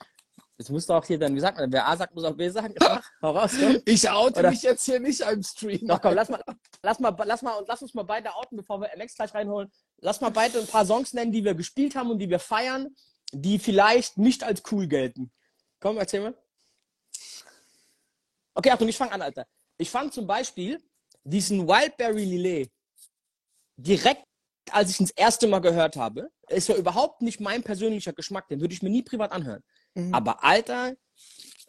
[0.59, 2.47] Jetzt musst du auch hier dann, wie sagt man, wer A sagt, muss auch B
[2.49, 2.75] sagen.
[3.23, 3.81] Hau raus, komm.
[3.85, 5.87] Ich oute Oder- mich jetzt hier nicht am Stream.
[5.87, 6.43] Doch, komm, lass mal,
[6.83, 9.71] lass mal, lass mal und lass uns mal beide outen, bevor wir MX gleich reinholen.
[10.01, 12.95] Lass mal beide ein paar Songs nennen, die wir gespielt haben und die wir feiern,
[13.31, 15.31] die vielleicht nicht als cool gelten.
[15.79, 16.37] Komm, erzähl mal.
[18.53, 19.45] Okay, Achtung, ich fange an, Alter.
[19.77, 20.81] Ich fand zum Beispiel
[21.23, 22.71] diesen Wildberry Lillet
[23.77, 24.23] direkt,
[24.71, 28.47] als ich ihn das erste Mal gehört habe, ist ja überhaupt nicht mein persönlicher Geschmack,
[28.47, 29.63] den würde ich mir nie privat anhören.
[29.95, 30.13] Mhm.
[30.13, 30.93] Aber Alter,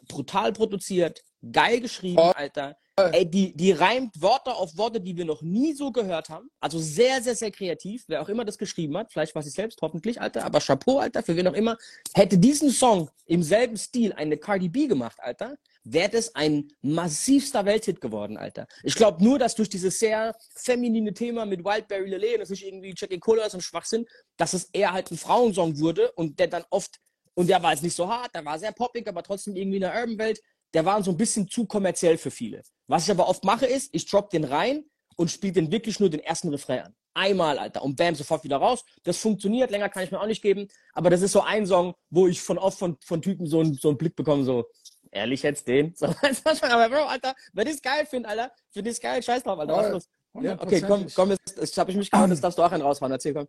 [0.07, 2.31] brutal produziert, geil geschrieben, Oh.
[2.35, 2.77] Alter.
[2.95, 6.51] Ey, die, die reimt Worte auf Worte, die wir noch nie so gehört haben.
[6.59, 8.03] Also sehr, sehr, sehr kreativ.
[8.07, 10.45] Wer auch immer das geschrieben hat, vielleicht war sie selbst, hoffentlich, Alter.
[10.45, 11.75] Aber Chapeau, Alter, für wen auch immer.
[12.13, 17.65] Hätte diesen Song im selben Stil eine Cardi B gemacht, Alter, wäre das ein massivster
[17.65, 18.67] Welthit geworden, Alter.
[18.83, 22.63] Ich glaube nur, dass durch dieses sehr feminine Thema mit Wildberry Lillet und das nicht
[22.63, 24.05] irgendwie Jackie Cola ist und Schwachsinn,
[24.37, 26.99] dass es eher halt ein Frauensong wurde und der dann oft,
[27.33, 29.81] und der war jetzt nicht so hart, der war sehr poppig, aber trotzdem irgendwie in
[29.81, 30.39] der Urban-Welt,
[30.73, 32.61] der war so ein bisschen zu kommerziell für viele.
[32.87, 36.09] Was ich aber oft mache ist, ich drop den rein und spiele den wirklich nur
[36.09, 36.95] den ersten Refrain an.
[37.13, 37.83] Einmal, Alter.
[37.83, 38.83] Und bam, sofort wieder raus.
[39.03, 40.67] Das funktioniert, länger kann ich mir auch nicht geben.
[40.93, 43.73] Aber das ist so ein Song, wo ich von oft von, von Typen so, ein,
[43.75, 44.65] so einen Blick bekomme, so,
[45.11, 45.93] ehrlich jetzt den?
[45.99, 49.43] So, aber Bro, Alter, wenn ich es geil finde, Alter, finde ich es geil, scheiß
[49.43, 50.09] drauf, Alter, was los?
[50.41, 52.81] Ja, okay, komm, komm, jetzt, jetzt habe ich mich gehauen, jetzt darfst du auch einen
[52.81, 53.47] rausfahren, erzähl, komm.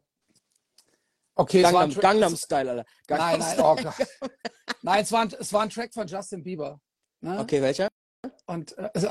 [1.37, 2.85] Okay, Gangnam, Gangnam Style, Alter.
[3.07, 3.95] Gangnam nein, nein, oh Gott.
[4.83, 6.81] nein, es war, ein, es war ein Track von Justin Bieber.
[7.25, 7.41] Ne?
[7.41, 7.89] Okay, welcher?
[8.45, 9.09] Und äh, also,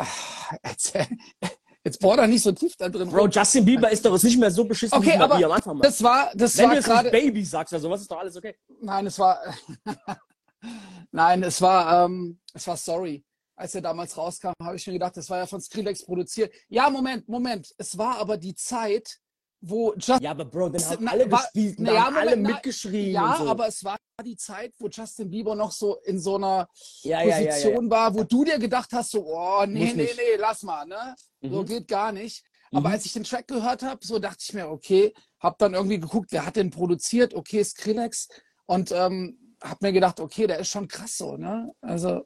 [0.63, 0.93] jetzt,
[1.83, 3.09] jetzt bohr da nicht so tief da drin.
[3.09, 5.77] Bro, Justin Bieber ist doch nicht mehr so beschissen okay, wie aber am Anfang.
[5.77, 5.83] Mal.
[5.83, 8.55] Das war, das Wenn war du gerade Baby sagst, also was ist doch alles okay.
[8.81, 9.41] Nein, es war,
[11.11, 13.25] nein, es war, ähm, es war Sorry.
[13.55, 16.53] Als er damals rauskam, habe ich mir gedacht, das war ja von Skrillex produziert.
[16.69, 17.73] Ja, Moment, Moment.
[17.77, 19.19] Es war aber die Zeit,
[19.65, 20.21] wo Justin.
[20.21, 23.13] Ja, aber Bro, dann haben alle gespielt, na, ja, haben alle na, mitgeschrien.
[23.13, 23.47] Ja, so.
[23.47, 26.67] aber es war die Zeit, wo Justin Bieber noch so in so einer
[27.03, 30.17] ja, Position ja, war, wo du dir gedacht hast, so, oh, nee, Muss nee, nicht.
[30.17, 31.15] nee, lass mal, ne?
[31.41, 31.51] Mhm.
[31.51, 32.43] So geht gar nicht.
[32.71, 32.95] Aber mhm.
[32.95, 36.31] als ich den Track gehört habe, so dachte ich mir, okay, hab dann irgendwie geguckt,
[36.31, 37.33] wer hat den produziert?
[37.33, 38.27] Okay, Skrillex.
[38.65, 41.71] Und ähm, hab mir gedacht, okay, der ist schon krass so, ne?
[41.81, 42.23] Also.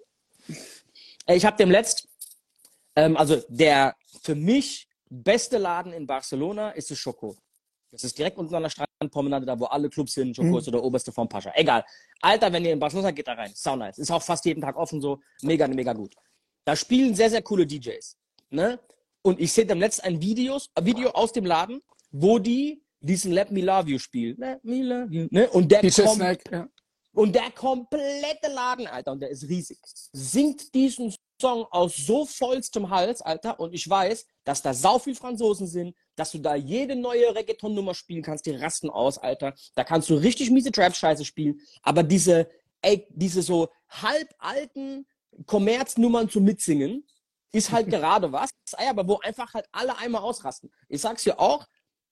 [1.28, 2.08] Ich habe dem letzt,
[2.96, 7.36] ähm, also der für mich beste Laden in Barcelona ist das Schoko.
[7.92, 10.36] Das ist direkt unten an der Strandpromenade, da wo alle Clubs sind.
[10.36, 10.58] Schoko mhm.
[10.58, 11.52] ist der oberste vom Pascha.
[11.56, 11.86] Egal.
[12.22, 13.52] Alter, wenn ihr in Barcelona seid, geht da rein.
[13.56, 13.98] Sau nice.
[13.98, 15.20] Ist auch fast jeden Tag offen so.
[15.42, 16.14] Mega, mega gut.
[16.66, 18.18] Da spielen sehr, sehr coole DJs.
[18.50, 18.80] Ne?
[19.22, 23.32] Und ich sehe dem letzten ein Videos, ein Video aus dem Laden, wo die diesen
[23.32, 24.38] Let Me Love You spielen.
[24.38, 25.28] Let Me Love You.
[25.32, 25.50] Ne?
[25.50, 26.68] Und der kommt, ja.
[27.18, 29.80] Und der komplette Laden, Alter, und der ist riesig,
[30.14, 33.60] singt diesen Song aus so vollstem Hals, Alter.
[33.60, 37.96] Und ich weiß, dass da sau viel Franzosen sind, dass du da jede neue Reggaeton-Nummer
[37.96, 39.56] spielen kannst, die rasten aus, Alter.
[39.74, 41.60] Da kannst du richtig miese Trap-Scheiße spielen.
[41.82, 42.52] Aber diese,
[42.84, 45.08] ey, diese so halb alten
[45.48, 47.04] Kommerznummern zu mitsingen,
[47.52, 48.52] ist halt gerade was.
[48.74, 50.70] Aber wo einfach halt alle einmal ausrasten.
[50.88, 51.66] Ich sag's dir auch,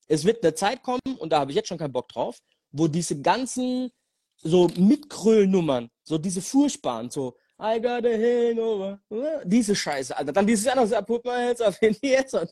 [0.07, 2.39] es wird eine Zeit kommen, und da habe ich jetzt schon keinen Bock drauf,
[2.71, 3.91] wo diese ganzen
[4.45, 8.99] so Mitkröllnummern, so diese furchtbaren, so I got a hangover.
[9.45, 10.33] Diese Scheiße, Alter.
[10.33, 12.25] Dann dieses andere, so, put my hands up in the air.
[12.27, 12.39] So,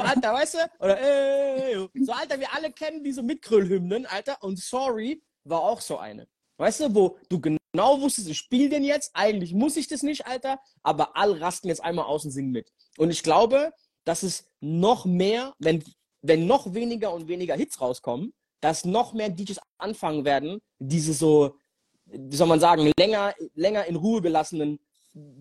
[0.00, 0.58] Alter, weißt du?
[0.78, 4.42] Oder, ey, so, Alter, wir alle kennen diese Mitgrillhymnen, Alter.
[4.42, 6.26] Und Sorry war auch so eine.
[6.56, 10.26] Weißt du, wo du genau wusstest, ich spiele den jetzt, eigentlich muss ich das nicht,
[10.26, 12.72] Alter, aber alle rasten jetzt einmal aus und singen mit.
[12.96, 13.72] Und ich glaube,
[14.04, 15.84] dass es noch mehr, wenn,
[16.22, 18.32] wenn noch weniger und weniger Hits rauskommen,
[18.64, 21.58] dass noch mehr DJs anfangen werden, diese so
[22.06, 24.78] wie soll man sagen, länger, länger in Ruhe gelassenen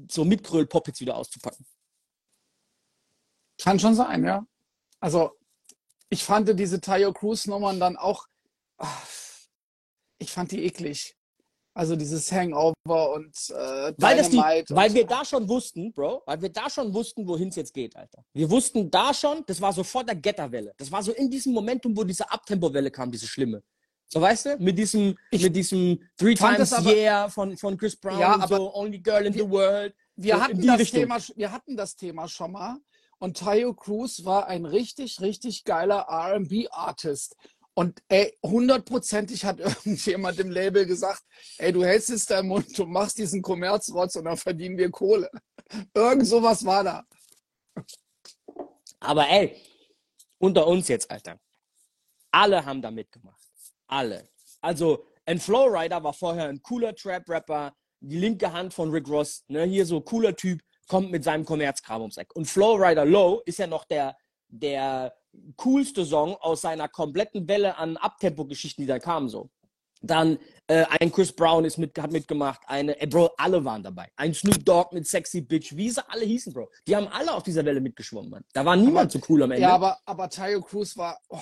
[0.09, 1.65] so Mitgröl-Poppets wieder auszupacken.
[3.61, 4.45] Kann schon sein, ja.
[4.99, 5.31] Also
[6.09, 8.27] ich fand diese Tayo Cruz-Nummern dann auch,
[8.77, 9.07] ach,
[10.17, 11.15] ich fand die eklig.
[11.75, 16.39] Also dieses Hangover und äh, weil, das die, weil wir da schon wussten, Bro, weil
[16.39, 18.23] wir da schon wussten, wohin es jetzt geht, Alter.
[18.33, 20.73] Wir wussten da schon, das war so vor der Getterwelle.
[20.77, 23.63] Das war so in diesem Momentum, wo diese Abtempo-Welle kam, diese schlimme.
[24.07, 27.95] So weißt du, mit diesem, ich mit diesem Three Times aber, Yeah von, von Chris
[27.95, 29.95] Brown ja, und so, Only Girl in wir, the World.
[30.15, 32.77] Wir, so hatten das Thema, wir hatten das Thema schon mal
[33.17, 37.37] und Tayo Cruz war ein richtig, richtig geiler RB-Artist.
[37.75, 41.23] Und ey, hundertprozentig hat irgendjemand im Label gesagt,
[41.57, 45.29] ey, du hältst jetzt deinen Mund, du machst diesen Kommerzrotz und dann verdienen wir Kohle.
[45.93, 47.03] Irgend sowas war da.
[48.99, 49.59] Aber ey,
[50.37, 51.39] unter uns jetzt, Alter.
[52.31, 53.43] Alle haben da mitgemacht
[53.93, 54.29] alle.
[54.61, 59.63] Also, ein Flowrider war vorher ein cooler Trap-Rapper, die linke Hand von Rick Ross, ne,
[59.63, 62.35] hier so cooler Typ, kommt mit seinem Kommerzkram ums Eck.
[62.35, 64.17] Und Flowrider Low ist ja noch der,
[64.49, 65.13] der
[65.55, 69.49] coolste Song aus seiner kompletten Welle an Abtempo-Geschichten, die da kamen, so.
[70.05, 74.09] Dann äh, ein Chris Brown ist mit, hat mitgemacht, eine, ey, Bro, alle waren dabei.
[74.17, 76.69] Ein Snoop Dogg mit Sexy Bitch, wie sie alle hießen, Bro.
[76.85, 78.43] Die haben alle auf dieser Welle mitgeschwommen, Mann.
[78.51, 79.61] Da war niemand aber, so cool am Ende.
[79.61, 81.39] Ja, aber, aber Tayo Cruz war, oh.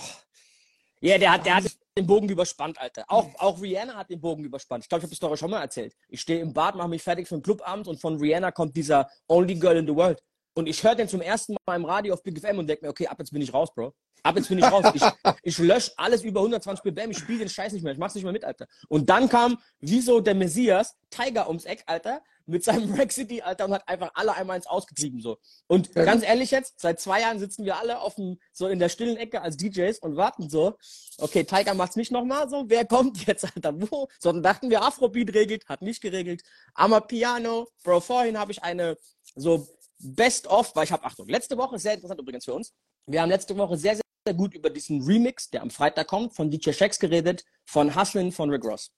[1.03, 1.63] Ja, der hat, der hat
[1.97, 3.03] den Bogen überspannt, Alter.
[3.07, 4.83] Auch, auch Rihanna hat den Bogen überspannt.
[4.83, 5.95] Ich glaube, ich habe die Story schon mal erzählt.
[6.07, 9.09] Ich stehe im Bad, mache mich fertig für den Clubabend und von Rihanna kommt dieser
[9.27, 10.21] Only Girl in the World.
[10.53, 12.89] Und ich höre den zum ersten Mal im Radio auf Big FM und denke mir,
[12.89, 13.93] okay, ab jetzt bin ich raus, Bro.
[14.23, 14.85] Ab jetzt bin ich raus.
[14.93, 15.01] Ich,
[15.43, 18.23] ich lösche alles über 120 BPM, ich spiele den Scheiß nicht mehr, ich mach's nicht
[18.23, 18.67] mehr mit, Alter.
[18.87, 23.41] Und dann kam, wie so der Messias, Tiger ums Eck, Alter, mit seinem Rack City,
[23.41, 25.37] Alter, und hat einfach alle einmal ins Ausgetrieben, so.
[25.67, 26.03] Und ja.
[26.03, 29.17] ganz ehrlich jetzt, seit zwei Jahren sitzen wir alle auf dem, so in der stillen
[29.17, 30.75] Ecke als DJs und warten so,
[31.17, 34.07] okay, Tiger macht's nicht nochmal so, wer kommt jetzt, Alter, wo?
[34.19, 36.43] So, dann dachten wir, Afrobeat regelt, hat nicht geregelt.
[37.07, 38.97] Piano, Bro, vorhin habe ich eine,
[39.35, 39.67] so,
[40.03, 42.73] Best of, weil ich habe, Achtung, letzte Woche, sehr interessant übrigens für uns,
[43.07, 46.49] wir haben letzte Woche sehr, sehr gut über diesen Remix, der am Freitag kommt, von
[46.49, 48.91] DJ Shax geredet, von Hustlin von Rick Ross.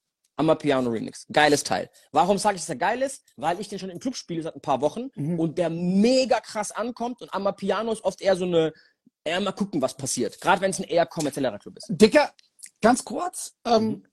[0.58, 1.28] Piano Remix.
[1.32, 1.90] Geiles Teil.
[2.12, 3.24] Warum sage ich, dass er geil ist?
[3.38, 5.40] Weil ich den schon im Club spiele seit ein paar Wochen mhm.
[5.40, 8.74] und der mega krass ankommt und Piano ist oft eher so eine
[9.24, 10.40] eher mal gucken, was passiert.
[10.42, 11.88] Gerade wenn es ein eher kommerzieller Club ist.
[11.90, 12.34] Dicker,
[12.82, 14.06] ganz kurz, ähm, mhm.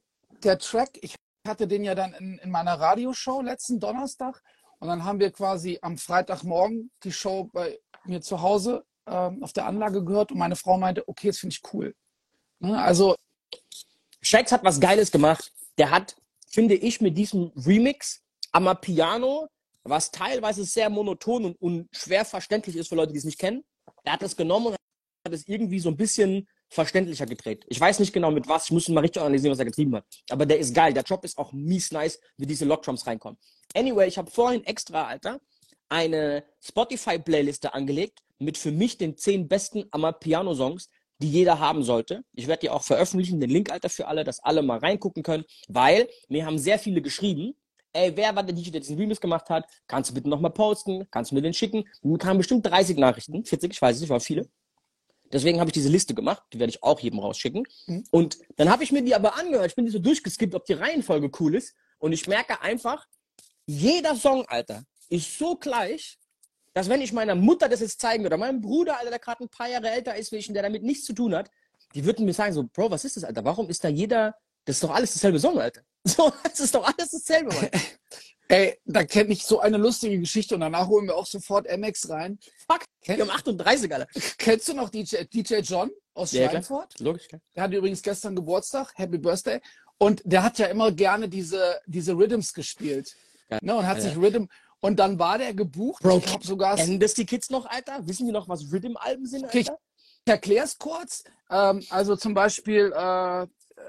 [0.42, 1.16] der Track, ich
[1.46, 4.42] hatte den ja dann in, in meiner Radioshow letzten Donnerstag
[4.80, 9.52] und dann haben wir quasi am Freitagmorgen die Show bei mir zu Hause ähm, auf
[9.52, 11.94] der Anlage gehört und meine Frau meinte, okay, das finde ich cool.
[12.58, 12.80] Ne?
[12.80, 13.14] Also.
[14.22, 15.52] Shax hat was Geiles gemacht.
[15.78, 16.16] Der hat,
[16.48, 18.22] finde ich, mit diesem Remix
[18.52, 19.48] am Piano,
[19.82, 23.64] was teilweise sehr monoton und, und schwer verständlich ist für Leute, die es nicht kennen,
[24.04, 24.76] er hat das genommen und
[25.26, 27.64] hat es irgendwie so ein bisschen verständlicher gedreht.
[27.68, 30.04] Ich weiß nicht genau mit was, ich muss mal richtig analysieren, was er getrieben hat.
[30.30, 30.94] Aber der ist geil.
[30.94, 33.38] Der Job ist auch mies nice, wie diese Lockdrums reinkommen.
[33.74, 35.40] Anyway, ich habe vorhin extra, Alter,
[35.88, 42.24] eine Spotify-Playliste angelegt mit für mich den zehn besten Amapiano-Songs, die jeder haben sollte.
[42.32, 45.44] Ich werde die auch veröffentlichen, den Link, Alter, für alle, dass alle mal reingucken können,
[45.68, 47.54] weil mir haben sehr viele geschrieben,
[47.92, 49.66] ey, wer war der DJ, der diesen Remix gemacht hat?
[49.86, 51.06] Kannst du bitte nochmal posten?
[51.10, 51.84] Kannst du mir den schicken?
[52.02, 54.48] Mir kamen bestimmt 30 Nachrichten, 40, ich weiß es nicht, waren viele.
[55.32, 57.64] Deswegen habe ich diese Liste gemacht, die werde ich auch jedem rausschicken.
[57.86, 58.04] Mhm.
[58.10, 60.72] Und dann habe ich mir die aber angehört, ich bin die so durchgeskippt, ob die
[60.72, 61.74] Reihenfolge cool ist.
[61.98, 63.06] Und ich merke einfach,
[63.66, 66.18] jeder Song, Alter, ist so gleich,
[66.72, 69.44] dass wenn ich meiner Mutter das jetzt zeigen würde, oder meinem Bruder, Alter, der gerade
[69.44, 71.50] ein paar Jahre älter ist wie ich und der damit nichts zu tun hat,
[71.94, 73.44] die würden mir sagen so, Bro, was ist das, Alter?
[73.44, 75.82] Warum ist da jeder, das ist doch alles dasselbe Song, Alter.
[76.02, 77.68] So, das ist doch alles dasselbe, Mann.
[78.50, 82.08] Ey, da kenne ich so eine lustige Geschichte und danach holen wir auch sofort MX
[82.08, 82.38] rein.
[82.68, 84.08] Fuck, Ken wir haben 38, Alter.
[84.38, 86.96] Kennst du noch DJ, DJ John aus ja, Schweinfurt?
[86.96, 87.06] Klar.
[87.06, 87.40] Logisch, klar.
[87.54, 89.60] Der hatte übrigens gestern Geburtstag, Happy Birthday.
[89.98, 93.14] Und der hat ja immer gerne diese, diese Rhythms gespielt.
[93.50, 93.58] Ja.
[93.62, 94.02] Ne, und hat ja.
[94.02, 94.46] sich Rhythm,
[94.80, 96.02] und dann war der gebucht.
[96.02, 96.74] Bro, ich sogar.
[96.74, 98.06] Kennen das die Kids noch, Alter?
[98.08, 99.58] Wissen die noch, was Rhythm-Alben sind, Alter?
[99.58, 99.72] Ich, ich
[100.24, 101.22] erkläre es kurz.
[101.50, 103.46] Ähm, also zum Beispiel äh,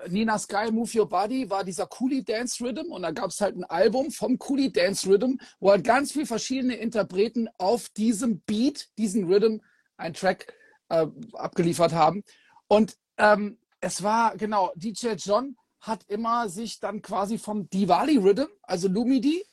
[0.10, 3.56] Nina Sky Move Your Body war dieser Coolie Dance Rhythm und da gab es halt
[3.56, 8.90] ein Album vom Coolie Dance Rhythm, wo halt ganz viele verschiedene Interpreten auf diesem Beat,
[8.98, 9.62] diesen Rhythm,
[9.98, 10.54] einen Track
[10.90, 12.24] äh, abgeliefert haben.
[12.68, 18.48] Und ähm, es war, genau, DJ John hat immer sich dann quasi vom Diwali Rhythm,
[18.64, 19.44] also Lumidi,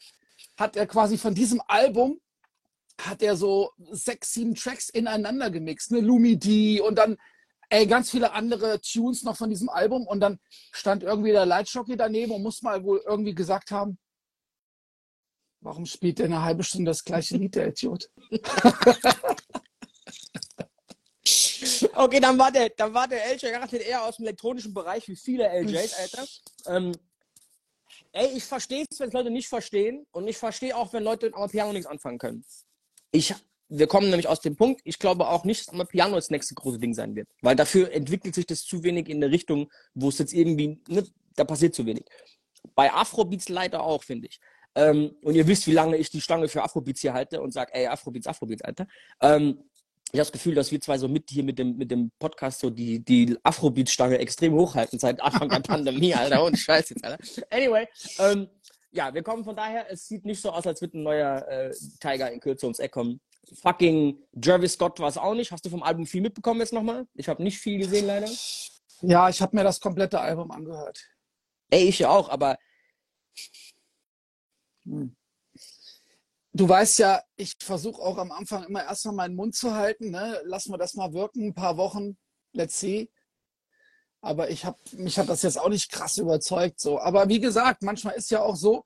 [0.57, 2.21] hat er quasi von diesem Album
[3.01, 6.01] hat er so sechs, sieben Tracks ineinander gemixt, ne?
[6.01, 7.17] Lumidi und dann
[7.71, 10.39] ey, ganz viele andere Tunes noch von diesem Album und dann
[10.73, 13.99] stand irgendwie der Lightjockey daneben und muss mal wohl irgendwie gesagt haben,
[15.61, 18.11] warum spielt der eine halbe Stunde das gleiche Lied, der Idiot?
[21.95, 25.17] okay, dann war der, dann war der LJ garantiert eher aus dem elektronischen Bereich wie
[25.17, 26.25] viele LJs, Alter.
[26.67, 26.93] Ähm,
[28.13, 31.51] ey, ich verstehe es, wenn Leute nicht verstehen und ich verstehe auch, wenn Leute mit
[31.51, 32.45] Piano nichts anfangen können.
[33.11, 33.35] Ich
[33.69, 36.79] wir kommen nämlich aus dem Punkt, ich glaube auch nicht, dass Piano das nächste große
[36.79, 37.29] Ding sein wird.
[37.43, 41.05] Weil dafür entwickelt sich das zu wenig in eine Richtung, wo es jetzt irgendwie, ne,
[41.37, 42.05] da passiert zu wenig.
[42.75, 44.41] Bei Afrobeats leider auch, finde ich.
[44.75, 47.75] Ähm, und ihr wisst, wie lange ich die Stange für Afrobeats hier halte und sage,
[47.75, 48.87] ey, Afrobeats, Afrobeats, Alter.
[49.21, 49.59] Ähm,
[50.11, 52.61] ich habe das Gefühl, dass wir zwei so mit hier mit dem, mit dem Podcast
[52.61, 56.45] so die, die Afrobeat-Stange extrem hochhalten seit Anfang der Pandemie, Alter.
[56.45, 57.23] Und Scheiß jetzt, Alter.
[57.51, 57.87] Anyway,
[58.19, 58.49] ähm,
[58.91, 61.75] ja, wir kommen von daher, es sieht nicht so aus, als würde ein neuer äh,
[62.01, 63.21] Tiger in Kürze ums Eck kommen
[63.55, 65.53] fucking Travis Scott war es auch nicht.
[65.53, 67.07] Hast du vom Album viel mitbekommen jetzt nochmal?
[67.15, 68.29] Ich habe nicht viel gesehen, leider.
[69.01, 71.05] Ja, ich habe mir das komplette Album angehört.
[71.71, 72.59] Ey, ich ja auch, aber.
[74.85, 75.15] Hm.
[76.53, 80.11] Du weißt ja, ich versuche auch am Anfang immer erstmal meinen Mund zu halten.
[80.11, 80.41] Ne?
[80.45, 82.17] Lassen wir das mal wirken, ein paar Wochen.
[82.53, 83.11] Let's see.
[84.21, 86.81] Aber ich habe mich hat das jetzt auch nicht krass überzeugt.
[86.81, 86.99] So.
[86.99, 88.85] Aber wie gesagt, manchmal ist ja auch so,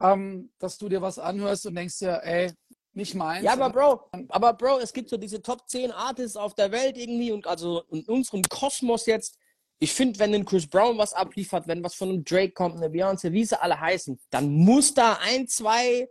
[0.00, 2.52] ähm, dass du dir was anhörst und denkst dir, ey,
[2.94, 3.44] nicht meins.
[3.44, 6.96] Ja, aber Bro, aber Bro, es gibt so diese Top 10 Artists auf der Welt
[6.96, 9.38] irgendwie und also in unserem Kosmos jetzt.
[9.78, 12.88] Ich finde, wenn ein Chris Brown was abliefert, wenn was von einem Drake kommt, eine
[12.88, 16.08] Beyoncé, wie sie alle heißen, dann muss da ein, zwei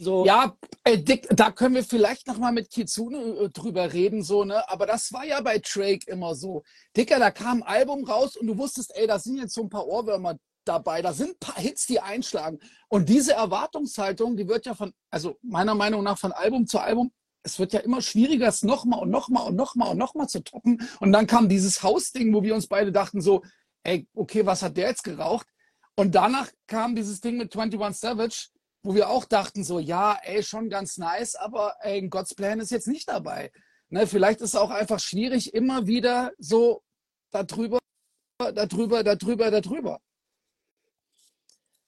[0.00, 0.24] so.
[0.24, 4.66] Ja, äh, Dick, da können wir vielleicht nochmal mit Kitsune äh, drüber reden, so, ne?
[4.70, 6.62] Aber das war ja bei Drake immer so.
[6.96, 9.68] Dicker, da kam ein Album raus und du wusstest, ey, da sind jetzt so ein
[9.68, 10.38] paar Ohrwürmer
[10.70, 11.02] dabei.
[11.02, 12.60] Da sind ein paar Hits, die einschlagen.
[12.88, 17.12] Und diese Erwartungshaltung, die wird ja von, also meiner Meinung nach von Album zu Album,
[17.42, 20.88] es wird ja immer schwieriger, es nochmal und nochmal und nochmal und nochmal zu toppen.
[21.00, 23.42] Und dann kam dieses Hausding, wo wir uns beide dachten so,
[23.82, 25.46] ey, okay, was hat der jetzt geraucht?
[25.96, 28.48] Und danach kam dieses Ding mit 21 Savage,
[28.82, 32.70] wo wir auch dachten so, ja, ey, schon ganz nice, aber ey, God's Plan ist
[32.70, 33.50] jetzt nicht dabei.
[33.88, 36.82] Ne, vielleicht ist es auch einfach schwierig, immer wieder so
[37.32, 37.78] darüber,
[38.38, 40.00] darüber, darüber, darüber.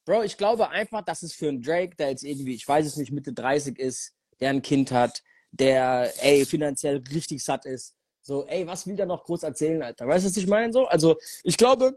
[0.05, 2.97] Bro, ich glaube einfach, dass es für einen Drake, der jetzt irgendwie, ich weiß es
[2.97, 7.95] nicht, Mitte 30 ist, der ein Kind hat, der, ey, finanziell richtig satt ist.
[8.23, 10.07] So, ey, was will der noch groß erzählen, Alter?
[10.07, 10.73] Weißt du, was ich meine?
[10.73, 11.97] So, also, ich glaube,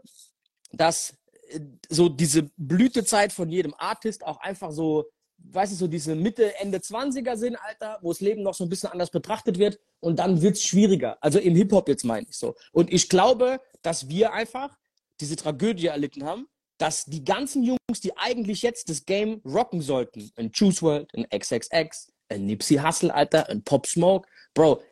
[0.72, 1.14] dass
[1.48, 5.06] äh, so diese Blütezeit von jedem Artist auch einfach so
[5.38, 8.68] weißt du, so diese Mitte, Ende 20er sind, Alter, wo das Leben noch so ein
[8.68, 11.18] bisschen anders betrachtet wird und dann wird's schwieriger.
[11.20, 12.54] Also im Hip-Hop jetzt meine ich so.
[12.72, 14.76] Und ich glaube, dass wir einfach
[15.20, 16.48] diese Tragödie erlitten haben,
[16.78, 21.26] dass die ganzen Jungs, die eigentlich jetzt das Game rocken sollten, ein Juice World, ein
[21.28, 24.82] XXX, ein Nipsey Hustle, Alter, ein Pop Smoke, Bro,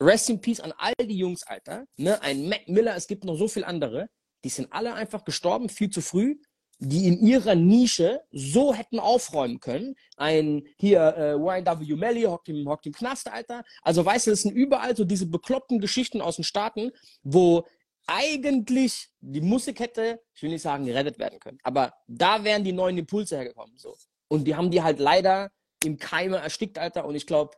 [0.00, 3.36] rest in peace an all die Jungs, Alter, ne, ein Mac Miller, es gibt noch
[3.36, 4.08] so viele andere,
[4.44, 6.36] die sind alle einfach gestorben, viel zu früh,
[6.78, 9.94] die in ihrer Nische so hätten aufräumen können.
[10.16, 13.62] Ein hier äh, YW Melly hockt im, hockt im Knast, Alter.
[13.82, 16.90] Also weißt du, es sind überall so diese bekloppten Geschichten aus den Staaten,
[17.22, 17.64] wo
[18.06, 21.58] eigentlich die Musik hätte, ich will nicht sagen, gerettet werden können.
[21.62, 23.76] Aber da wären die neuen Impulse hergekommen.
[23.76, 23.96] So.
[24.28, 25.50] Und die haben die halt leider
[25.84, 27.04] im Keime erstickt, Alter.
[27.04, 27.52] Und ich glaube,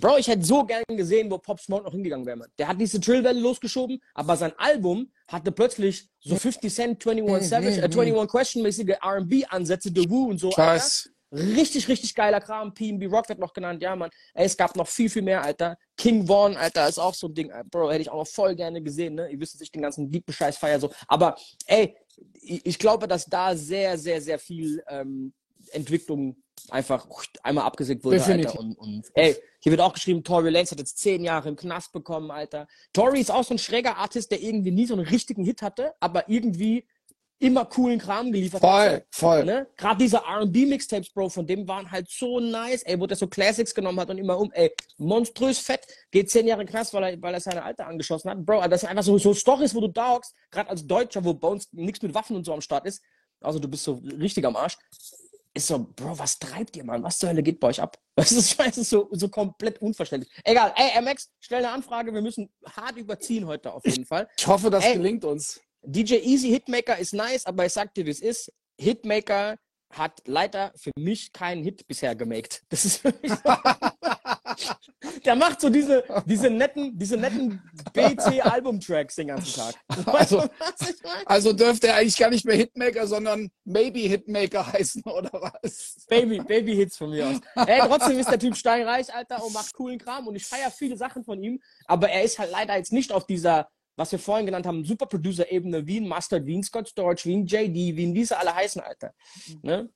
[0.00, 2.50] Bro, ich hätte so gern gesehen, wo Pop Smoke noch hingegangen wäre, man.
[2.58, 7.80] Der hat diese Drillwelle losgeschoben, aber sein Album hatte plötzlich so 50 Cent, 21 Savage,
[7.80, 11.08] äh, 21 Question-mäßige R&B-Ansätze, The Woo und so, Krass.
[11.32, 12.72] Richtig, richtig geiler Kram.
[12.72, 14.10] PNB Rock wird noch genannt, ja, Mann.
[14.34, 15.76] Ey, es gab noch viel, viel mehr, Alter.
[15.96, 17.52] King Vaughn, Alter, ist auch so ein Ding.
[17.70, 19.28] Bro, hätte ich auch noch voll gerne gesehen, ne?
[19.28, 20.90] Ihr wisst, dass ich den ganzen Beat-Bescheiß feier so.
[21.08, 21.96] Aber, ey,
[22.34, 25.32] ich, ich glaube, dass da sehr, sehr, sehr viel ähm,
[25.72, 26.36] Entwicklung
[26.70, 27.06] einfach
[27.42, 28.50] einmal abgesägt wurde, Definitiv.
[28.50, 28.60] Alter.
[28.60, 31.92] Und, und ey, hier wird auch geschrieben, Tory Lanez hat jetzt zehn Jahre im Knast
[31.92, 32.66] bekommen, Alter.
[32.92, 35.94] Tory ist auch so ein schräger Artist, der irgendwie nie so einen richtigen Hit hatte,
[36.00, 36.86] aber irgendwie
[37.38, 39.06] immer coolen Kram geliefert Voll, hat.
[39.10, 39.44] voll.
[39.44, 39.66] Ne?
[39.76, 43.74] Gerade diese R&B-Mixtapes, Bro, von dem waren halt so nice, ey, wo der so Classics
[43.74, 47.34] genommen hat und immer um, ey, monströs fett, geht zehn Jahre Knast, weil er, weil
[47.34, 48.44] er seine Alte angeschossen hat.
[48.44, 51.34] Bro, das sind einfach so, so Stories, wo du da hockst, gerade als Deutscher, wo
[51.34, 53.02] bei uns nichts mit Waffen und so am Start ist,
[53.40, 54.78] also du bist so richtig am Arsch,
[55.52, 57.02] ist so, Bro, was treibt ihr, Mann?
[57.02, 57.98] Was zur Hölle geht bei euch ab?
[58.18, 60.32] Das ist, das ist so, so komplett unverständlich.
[60.42, 64.26] Egal, ey, MX, stell eine Anfrage, wir müssen hart überziehen heute auf jeden Fall.
[64.38, 64.94] Ich hoffe, das Ey.
[64.94, 65.60] gelingt uns.
[65.86, 68.52] DJ Easy Hitmaker ist nice, aber ich sag dir, wie es ist.
[68.78, 69.56] Hitmaker
[69.90, 72.62] hat leider für mich keinen Hit bisher gemaked.
[72.68, 73.32] Das ist für mich.
[75.24, 77.62] Der macht so diese, diese netten, diese netten
[77.92, 79.74] BC-Album-Tracks den ganzen Tag.
[79.88, 80.50] Weißt Also-?
[81.24, 86.04] Also dürfte er eigentlich gar nicht mehr Hitmaker, sondern Maybe Hitmaker heißen, oder was?
[86.08, 87.36] Baby, Baby-Hits von mir aus.
[87.66, 90.26] Ey, trotzdem ist der Typ steinreich, Alter, und macht coolen Kram.
[90.26, 91.60] Und ich feiere viele Sachen von ihm.
[91.86, 95.86] Aber er ist halt leider jetzt nicht auf dieser, was wir vorhin genannt haben, Super-Producer-Ebene
[95.86, 98.80] wie ein Mustard, wie ein Scott Storch, wie ein JD, wie ein diese alle heißen,
[98.82, 99.12] Alter.
[99.62, 99.88] Ne?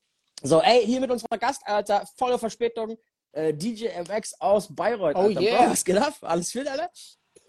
[0.43, 2.97] So, ey, hier mit unserer Gast, Alter, volle Verspätung.
[3.33, 5.15] Äh, DJ MX aus Bayreuth.
[5.15, 5.39] Oh Alter.
[5.41, 5.61] yeah.
[5.63, 6.13] Bro, was geht ab?
[6.21, 6.89] Alles fit, Alter?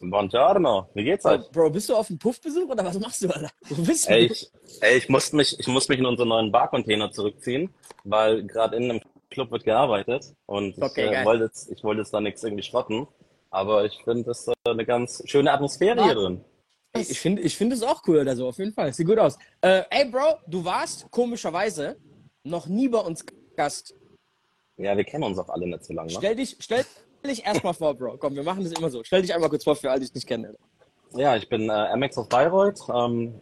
[0.00, 1.48] Buongiorno, wie geht's euch?
[1.50, 3.50] Bro, bist du auf dem Puffbesuch oder was machst du, Alter?
[3.68, 4.12] Wo bist du?
[4.12, 4.50] Ey, ich,
[4.80, 7.72] ey, ich muss mich, ich muss mich in unseren neuen Barcontainer zurückziehen,
[8.04, 9.00] weil gerade in einem
[9.30, 11.24] Club wird gearbeitet und ich, Okay, äh, geil.
[11.24, 13.06] wollte jetzt, ich wollte jetzt da nichts irgendwie schrotten,
[13.52, 16.44] aber ich finde das äh, eine ganz schöne Atmosphäre hier drin.
[16.94, 18.92] Ich finde ich finde es auch cool oder so, auf jeden Fall.
[18.92, 19.38] Sieht gut aus.
[19.60, 21.96] Äh, ey, Bro, du warst komischerweise
[22.44, 23.24] noch nie bei uns
[23.56, 23.94] Gast.
[24.76, 26.10] Ja, wir kennen uns auch alle nicht so lange.
[26.10, 26.18] Ne?
[26.18, 26.84] Stell dich, stell
[27.24, 28.16] dich erstmal vor, Bro.
[28.18, 29.04] Komm, wir machen das immer so.
[29.04, 30.56] Stell dich einmal kurz vor für alle, die dich nicht kennen.
[31.14, 33.40] Ja, ich bin äh, MX aus Bayreuth, ähm,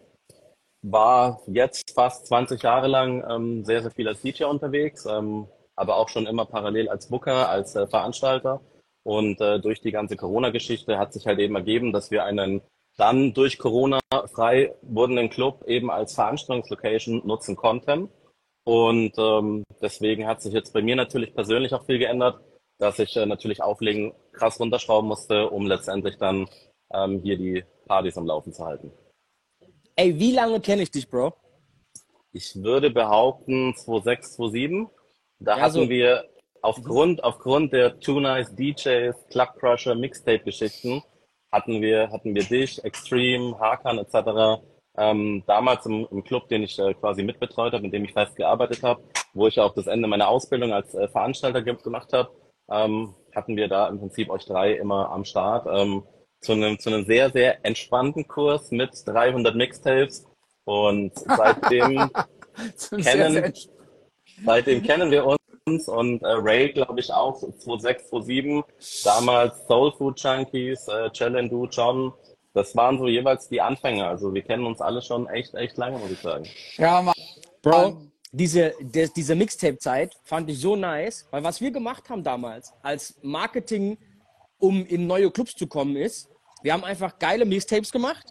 [0.82, 5.46] war jetzt fast 20 Jahre lang ähm, sehr, sehr viel als DJ unterwegs, ähm,
[5.76, 8.60] aber auch schon immer parallel als Booker, als äh, Veranstalter.
[9.02, 12.60] Und äh, durch die ganze Corona-Geschichte hat sich halt eben ergeben, dass wir einen
[12.96, 14.00] dann durch Corona
[14.34, 18.10] frei wurdenden Club eben als Veranstaltungslocation nutzen konnten.
[18.64, 22.40] Und ähm, deswegen hat sich jetzt bei mir natürlich persönlich auch viel geändert,
[22.78, 26.48] dass ich äh, natürlich Auflegen krass runterschrauben musste, um letztendlich dann
[26.92, 28.92] ähm, hier die Partys am Laufen zu halten.
[29.96, 31.32] Ey, wie lange kenne ich dich, Bro?
[32.32, 34.88] Ich würde behaupten 2006, 2007.
[35.40, 36.28] Da Ja, hatten so- wir
[36.62, 41.02] aufgrund, aufgrund der Too Nice DJs, Club Crusher, Mixtape-Geschichten
[41.52, 44.62] hatten wir, hatten wir dich, Extreme, Hakan etc.
[44.96, 48.36] Ähm, damals im, im Club, den ich äh, quasi mitbetreut habe, in dem ich fest
[48.36, 49.02] gearbeitet habe,
[49.34, 52.30] wo ich auch das Ende meiner Ausbildung als äh, Veranstalter ge- gemacht habe,
[52.70, 55.66] ähm, hatten wir da im Prinzip euch drei immer am Start.
[55.72, 56.04] Ähm,
[56.40, 60.24] zu einem, zu einem sehr, sehr entspannten Kurs mit 300 Mixtapes.
[60.64, 62.10] Und seitdem
[62.76, 63.52] Sehr, Kennen- sehr-
[64.44, 65.36] Seitdem kennen wir uns
[65.66, 68.64] und äh, Ray, glaube ich, auch, so 2006, 2007.
[69.04, 72.12] Damals Soul Food Junkies, äh, Challenge John.
[72.52, 74.06] Das waren so jeweils die Anfänge.
[74.06, 76.46] Also wir kennen uns alle schon echt, echt lange, muss ich sagen.
[76.76, 77.14] Ja, Mann.
[77.62, 82.72] Bro, diese, de, diese Mixtape-Zeit fand ich so nice, weil was wir gemacht haben damals
[82.82, 83.98] als Marketing,
[84.58, 86.28] um in neue Clubs zu kommen, ist,
[86.62, 88.26] wir haben einfach geile Mixtapes gemacht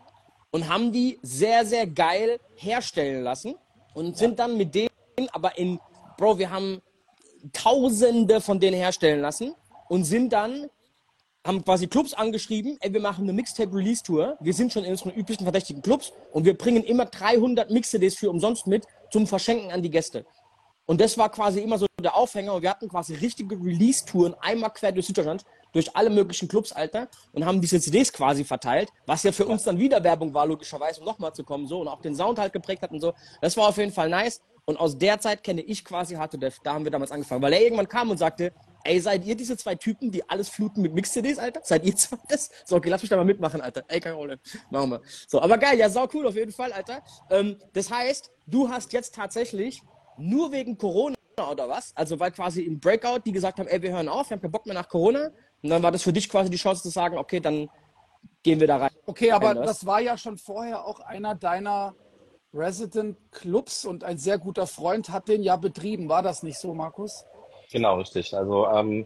[0.52, 3.56] und haben die sehr, sehr geil herstellen lassen
[3.94, 4.90] und sind dann mit denen,
[5.32, 5.80] aber in,
[6.18, 6.82] Bro, wir haben
[7.54, 9.54] Tausende von denen herstellen lassen
[9.88, 10.70] und sind dann
[11.46, 14.38] haben quasi Clubs angeschrieben, ey, wir machen eine Mixtape-Release-Tour.
[14.40, 18.30] Wir sind schon in unseren üblichen verdächtigen Clubs und wir bringen immer 300 Mix-CDs für
[18.30, 20.26] umsonst mit zum Verschenken an die Gäste.
[20.86, 24.72] Und das war quasi immer so der Aufhänger und wir hatten quasi richtige Release-Touren einmal
[24.72, 29.24] quer durch Süddeutschland, durch alle möglichen Clubs, Alter, und haben diese CDs quasi verteilt, was
[29.24, 32.02] ja für uns dann wieder Werbung war, logischerweise, um nochmal zu kommen, so, und auch
[32.02, 33.14] den Sound halt geprägt hat und so.
[33.40, 34.42] Das war auf jeden Fall nice.
[34.70, 36.58] Und aus der Zeit kenne ich quasi Hard to Death.
[36.64, 38.54] Da haben wir damals angefangen, weil er irgendwann kam und sagte,
[38.84, 41.62] ey, seid ihr diese zwei Typen, die alles fluten mit Mix-CDs, Alter?
[41.64, 42.52] Seid ihr zwei das?
[42.66, 43.84] So, okay, lass mich da mal mitmachen, Alter.
[43.88, 44.38] Ey, kein Problem.
[44.70, 45.02] Machen wir.
[45.28, 47.02] So, aber geil, ja, sau cool auf jeden Fall, Alter.
[47.32, 49.82] Ähm, das heißt, du hast jetzt tatsächlich
[50.20, 51.16] nur wegen Corona
[51.52, 51.92] oder was?
[51.96, 54.52] Also, weil quasi im Breakout die gesagt haben, ey, wir hören auf, wir haben keinen
[54.52, 55.32] Bock mehr nach Corona.
[55.64, 57.72] Und dann war das für dich quasi die Chance zu sagen, okay, dann
[58.44, 58.92] gehen wir da rein.
[59.08, 61.96] Okay, aber das war ja schon vorher auch einer deiner
[62.54, 66.10] Resident Clubs und ein sehr guter Freund hat den ja betrieben.
[66.10, 67.26] War das nicht so, Markus?
[67.72, 68.36] Genau, richtig.
[68.36, 69.06] Also ähm,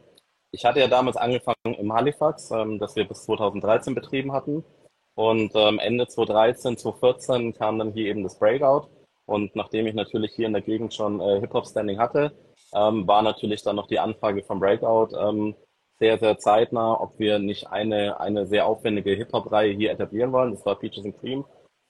[0.52, 4.64] ich hatte ja damals angefangen im Halifax, ähm, das wir bis 2013 betrieben hatten.
[5.16, 8.88] Und ähm, Ende 2013, 2014 kam dann hier eben das Breakout.
[9.26, 12.34] Und nachdem ich natürlich hier in der Gegend schon äh, Hip-Hop-Standing hatte,
[12.74, 15.56] ähm, war natürlich dann noch die Anfrage vom Breakout ähm,
[16.00, 20.52] sehr, sehr zeitnah, ob wir nicht eine, eine sehr aufwendige Hip-Hop-Reihe hier etablieren wollen.
[20.54, 21.46] Das war Peaches and Cream.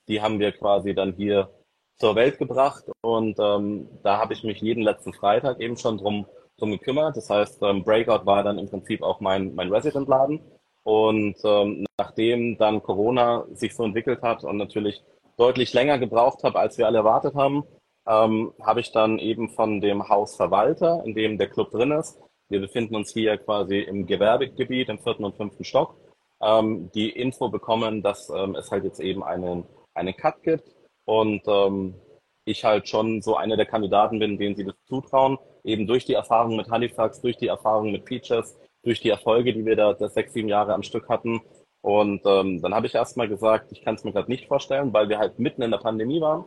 [0.08, 1.50] Die haben wir quasi dann hier
[1.96, 6.26] zur Welt gebracht und ähm, da habe ich mich jeden letzten Freitag eben schon drum,
[6.58, 7.16] drum gekümmert.
[7.16, 10.40] Das heißt, ähm, Breakout war dann im Prinzip auch mein, mein Resident-Laden.
[10.82, 15.02] Und ähm, nachdem dann Corona sich so entwickelt hat und natürlich
[15.38, 17.64] deutlich länger gebraucht habe, als wir alle erwartet haben,
[18.06, 22.60] ähm, habe ich dann eben von dem Hausverwalter, in dem der Club drin ist, wir
[22.60, 25.96] befinden uns hier quasi im Gewerbegebiet im vierten und fünften Stock,
[26.42, 29.64] ähm, die Info bekommen, dass ähm, es halt jetzt eben einen,
[29.94, 30.74] einen Cut gibt
[31.04, 31.94] und ähm,
[32.44, 36.14] ich halt schon so einer der Kandidaten bin, denen sie das zutrauen, eben durch die
[36.14, 40.14] Erfahrung mit Halifax, durch die Erfahrung mit Peaches, durch die Erfolge, die wir da das
[40.14, 41.40] sechs, sieben Jahre am Stück hatten.
[41.80, 45.08] Und ähm, dann habe ich erstmal gesagt, ich kann es mir gerade nicht vorstellen, weil
[45.08, 46.44] wir halt mitten in der Pandemie waren.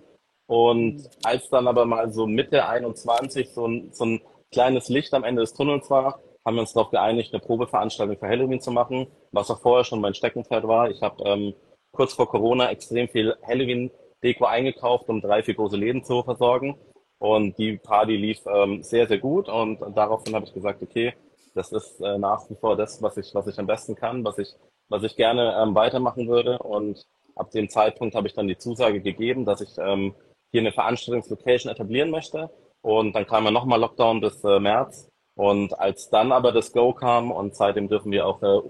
[0.48, 4.22] Und als dann aber mal so Mitte 21 so ein, so ein
[4.52, 8.28] kleines Licht am Ende des Tunnels war, haben wir uns darauf geeinigt, eine Probeveranstaltung für
[8.28, 10.90] Halloween zu machen, was auch vorher schon mein Steckenpferd war.
[10.90, 11.54] Ich habe ähm,
[11.92, 16.78] kurz vor Corona extrem viel Halloween-Deko eingekauft, um drei, vier große Läden zu versorgen.
[17.20, 19.50] Und die Party lief ähm, sehr, sehr gut.
[19.50, 21.14] Und daraufhin habe ich gesagt, okay,
[21.56, 24.38] das ist äh, nach wie vor das, was ich, was ich am besten kann, was
[24.38, 24.54] ich,
[24.90, 26.60] was ich gerne ähm, weitermachen würde.
[26.60, 27.04] Und
[27.36, 30.14] ab dem Zeitpunkt habe ich dann die Zusage gegeben, dass ich ähm,
[30.52, 32.52] hier eine Veranstaltungslocation etablieren möchte.
[32.82, 35.10] Und dann kam ja nochmal Lockdown bis äh, März.
[35.36, 38.62] Und als dann aber das Go kam und seitdem dürfen wir auch äh,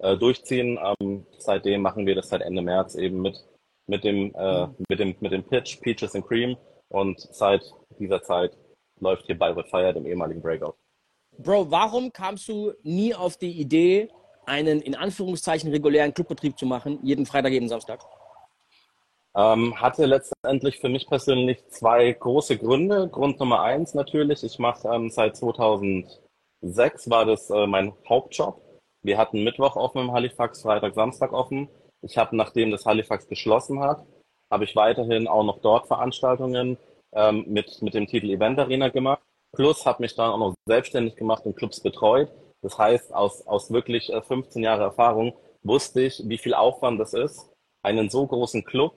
[0.00, 3.36] äh, durchziehen, ähm, seitdem machen wir das seit Ende März eben mit,
[3.86, 6.56] mit, dem, äh, mit, dem, mit dem Pitch Peaches and Cream.
[6.88, 7.62] Und seit
[7.98, 8.56] dieser Zeit
[8.98, 10.74] läuft hier Bayreuth Fire, dem ehemaligen Breakout.
[11.38, 14.08] Bro, warum kamst du nie auf die Idee,
[14.46, 18.00] einen in Anführungszeichen regulären Clubbetrieb zu machen, jeden Freitag, jeden Samstag?
[19.36, 23.08] Ähm, hatte letztendlich für mich persönlich zwei große Gründe.
[23.08, 26.18] Grund Nummer eins natürlich, ich mache ähm, seit 2006
[27.08, 28.60] war das äh, mein Hauptjob.
[29.02, 31.68] Wir hatten Mittwoch offen im Halifax, Freitag, Samstag offen.
[32.02, 34.04] Ich habe, nachdem das Halifax geschlossen hat,
[34.50, 36.76] habe ich weiterhin auch noch dort Veranstaltungen
[37.12, 39.22] ähm, mit, mit dem Titel Event Arena gemacht.
[39.52, 42.30] Plus habe mich dann auch noch selbstständig gemacht und Clubs betreut.
[42.62, 47.14] Das heißt, aus, aus wirklich äh, 15 Jahre Erfahrung wusste ich, wie viel Aufwand das
[47.14, 47.50] ist,
[47.82, 48.94] einen so großen Club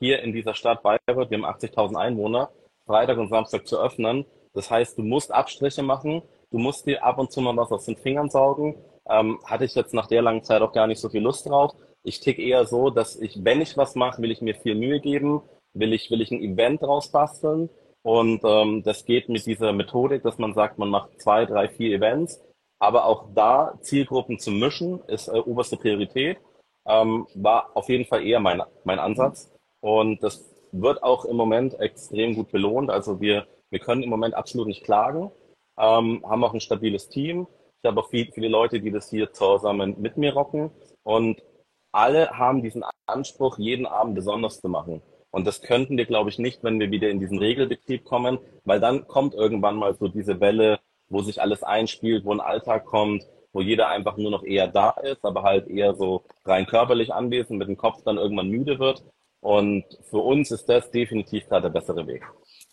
[0.00, 2.50] hier in dieser Stadt Bayreuth, wir haben 80.000 Einwohner,
[2.86, 4.26] Freitag und Samstag zu öffnen.
[4.54, 7.84] Das heißt, du musst Abstriche machen, du musst dir ab und zu mal was aus
[7.84, 8.74] den Fingern saugen.
[9.08, 11.74] Ähm, hatte ich jetzt nach der langen Zeit auch gar nicht so viel Lust drauf.
[12.04, 15.00] Ich tick eher so, dass ich, wenn ich was mache, will ich mir viel Mühe
[15.00, 15.42] geben,
[15.74, 17.68] will ich, will ich ein Event draus basteln.
[18.02, 21.96] Und ähm, das geht mit dieser Methodik, dass man sagt, man macht zwei, drei, vier
[21.96, 22.40] Events.
[22.80, 26.38] Aber auch da Zielgruppen zu mischen, ist äh, oberste Priorität.
[26.84, 29.52] Ähm, war auf jeden Fall eher mein, mein Ansatz.
[29.80, 32.90] Und das wird auch im Moment extrem gut belohnt.
[32.90, 35.30] Also wir, wir können im Moment absolut nicht klagen,
[35.78, 37.46] ähm, haben auch ein stabiles Team.
[37.82, 40.70] Ich habe auch viel, viele Leute, die das hier zusammen mit mir rocken.
[41.02, 41.42] Und
[41.90, 45.02] alle haben diesen Anspruch, jeden Abend besonders zu machen.
[45.32, 48.78] Und das könnten wir, glaube ich, nicht, wenn wir wieder in diesen Regelbetrieb kommen, weil
[48.78, 50.78] dann kommt irgendwann mal so diese Welle,
[51.08, 54.90] wo sich alles einspielt, wo ein Alltag kommt, wo jeder einfach nur noch eher da
[54.90, 59.02] ist, aber halt eher so rein körperlich anwesend, mit dem Kopf dann irgendwann müde wird.
[59.40, 62.22] Und für uns ist das definitiv gerade der bessere Weg.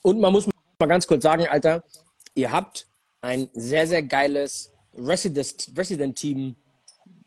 [0.04, 0.48] Und man muss
[0.80, 1.84] mal ganz kurz sagen, Alter,
[2.36, 2.88] ihr habt
[3.22, 6.56] ein sehr, sehr geiles Resident-Team, Resident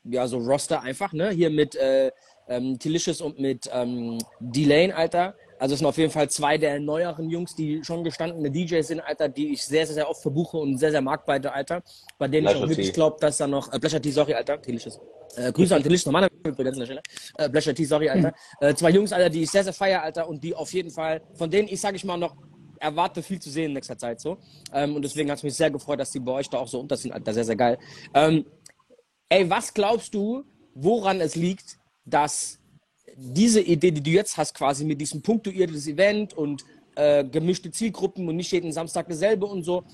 [0.05, 1.31] ja, so Roster einfach, ne?
[1.31, 2.11] Hier mit äh,
[2.49, 5.35] ähm, Delicious und mit ähm, D-Lane, Alter.
[5.59, 9.01] Also es sind auf jeden Fall zwei der neueren Jungs, die schon gestandene DJs sind,
[9.01, 11.83] Alter, die ich sehr, sehr, sehr oft verbuche und sehr, sehr mag beide, Alter.
[12.19, 14.59] Bei denen Pleasure ich auch wirklich glaube, dass da noch, äh, Pleasure T, sorry, Alter,
[14.59, 14.99] Delicious.
[15.37, 17.03] Äh, Grüße an Delicious, nochmal übrigens an der Stelle.
[17.39, 18.33] Äh, Pleasure T, sorry, Alter.
[18.61, 21.23] Äh, zwei Jungs, Alter, die ich sehr, sehr feier, Alter, und die auf jeden Fall,
[21.35, 22.35] von denen ich, sage ich mal, noch
[22.83, 24.39] erwarte viel zu sehen in nächster Zeit so.
[24.73, 26.81] Ähm, und deswegen hat es mich sehr gefreut, dass die bei euch da auch so
[26.81, 27.13] unter sind.
[27.13, 27.79] Alter, sehr, sehr geil.
[28.13, 28.45] Ähm,
[29.29, 32.59] ey, was glaubst du, woran es liegt, dass
[33.17, 36.65] diese Idee, die du jetzt hast, quasi mit diesem punktuiertes Event und
[36.97, 39.85] äh, gemischte Zielgruppen und nicht jeden Samstag dasselbe und so,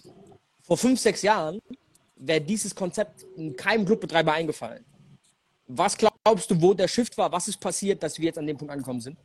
[0.63, 1.61] vor fünf, sechs Jahren
[2.17, 3.27] wäre dieses Konzept
[3.57, 4.85] keinem Clubbetreiber eingefallen.
[5.67, 7.31] Was glaubst du, wo der Shift war?
[7.31, 9.19] Was ist passiert, dass wir jetzt an dem Punkt angekommen sind?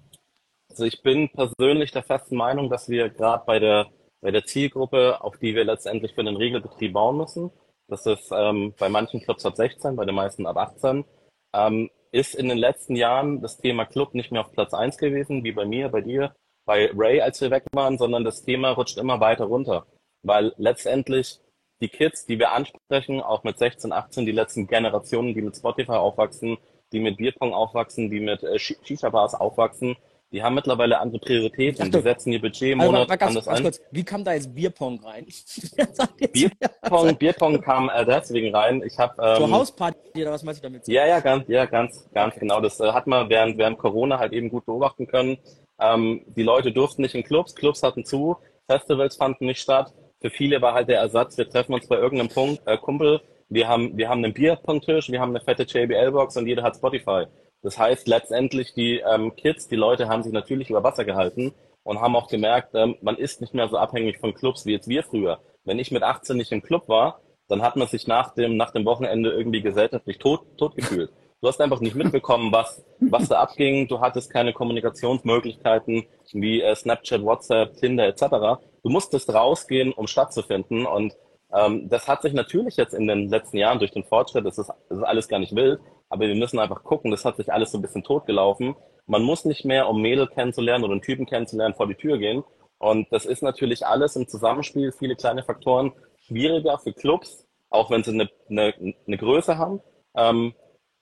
[0.73, 5.21] Also ich bin persönlich der festen Meinung, dass wir gerade bei der, bei der Zielgruppe,
[5.21, 7.51] auf die wir letztendlich für den Regelbetrieb bauen müssen,
[7.87, 11.05] das ist ähm, bei manchen Clubs ab 16, bei den meisten ab 18,
[11.53, 15.43] ähm, ist in den letzten Jahren das Thema Club nicht mehr auf Platz 1 gewesen,
[15.43, 16.33] wie bei mir, bei dir,
[16.65, 19.85] bei Ray, als wir weg waren, sondern das Thema rutscht immer weiter runter.
[20.23, 21.39] Weil letztendlich
[21.81, 25.91] die Kids, die wir ansprechen, auch mit 16, 18, die letzten Generationen, die mit Spotify
[25.91, 26.57] aufwachsen,
[26.91, 29.97] die mit Bierpong aufwachsen, die mit äh, Shisha-Bars aufwachsen,
[30.33, 31.91] die haben mittlerweile andere Prioritäten.
[31.91, 35.27] Die setzen ihr Budget im Monat also, anders Kurz, wie kam da jetzt Bierpong rein?
[36.33, 38.81] Bierpong, Bierpong kam äh, deswegen rein.
[38.83, 40.87] Ich habe ähm, Zur Hausparty oder was meinst du damit?
[40.87, 42.59] Ja, ja, ganz, ja, ganz, ganz genau.
[42.61, 45.37] Das äh, hat man während während Corona halt eben gut beobachten können.
[45.79, 49.93] Ähm, die Leute durften nicht in Clubs, Clubs hatten zu, Festivals fanden nicht statt.
[50.19, 53.67] Für viele war halt der Ersatz, wir treffen uns bei irgendeinem Punkt, äh, Kumpel, wir
[53.67, 57.25] haben, wir haben einen Bierpunkttisch, wir haben eine fette JBL-Box und jeder hat Spotify.
[57.63, 61.53] Das heißt, letztendlich die ähm, Kids, die Leute haben sich natürlich über Wasser gehalten
[61.83, 64.89] und haben auch gemerkt, ähm, man ist nicht mehr so abhängig von Clubs wie jetzt
[64.89, 65.39] wir früher.
[65.63, 68.71] Wenn ich mit 18 nicht im Club war, dann hat man sich nach dem, nach
[68.71, 71.11] dem Wochenende irgendwie gesellschaftlich tot, tot gefühlt.
[71.41, 73.87] Du hast einfach nicht mitbekommen, was, was da abging.
[73.87, 78.61] Du hattest keine Kommunikationsmöglichkeiten wie äh, Snapchat, WhatsApp, Tinder etc.
[78.81, 80.85] Du musstest rausgehen, um stattzufinden.
[80.85, 81.15] Und
[81.53, 84.71] ähm, das hat sich natürlich jetzt in den letzten Jahren durch den Fortschritt, das ist,
[84.89, 85.79] das ist alles gar nicht wild,
[86.13, 88.75] aber wir müssen einfach gucken, das hat sich alles so ein bisschen totgelaufen.
[89.07, 92.43] Man muss nicht mehr, um Mädel kennenzulernen oder einen Typen kennenzulernen, vor die Tür gehen.
[92.77, 98.03] Und das ist natürlich alles im Zusammenspiel, viele kleine Faktoren, schwieriger für Clubs, auch wenn
[98.03, 99.81] sie eine, eine, eine Größe haben.
[100.15, 100.53] Ähm,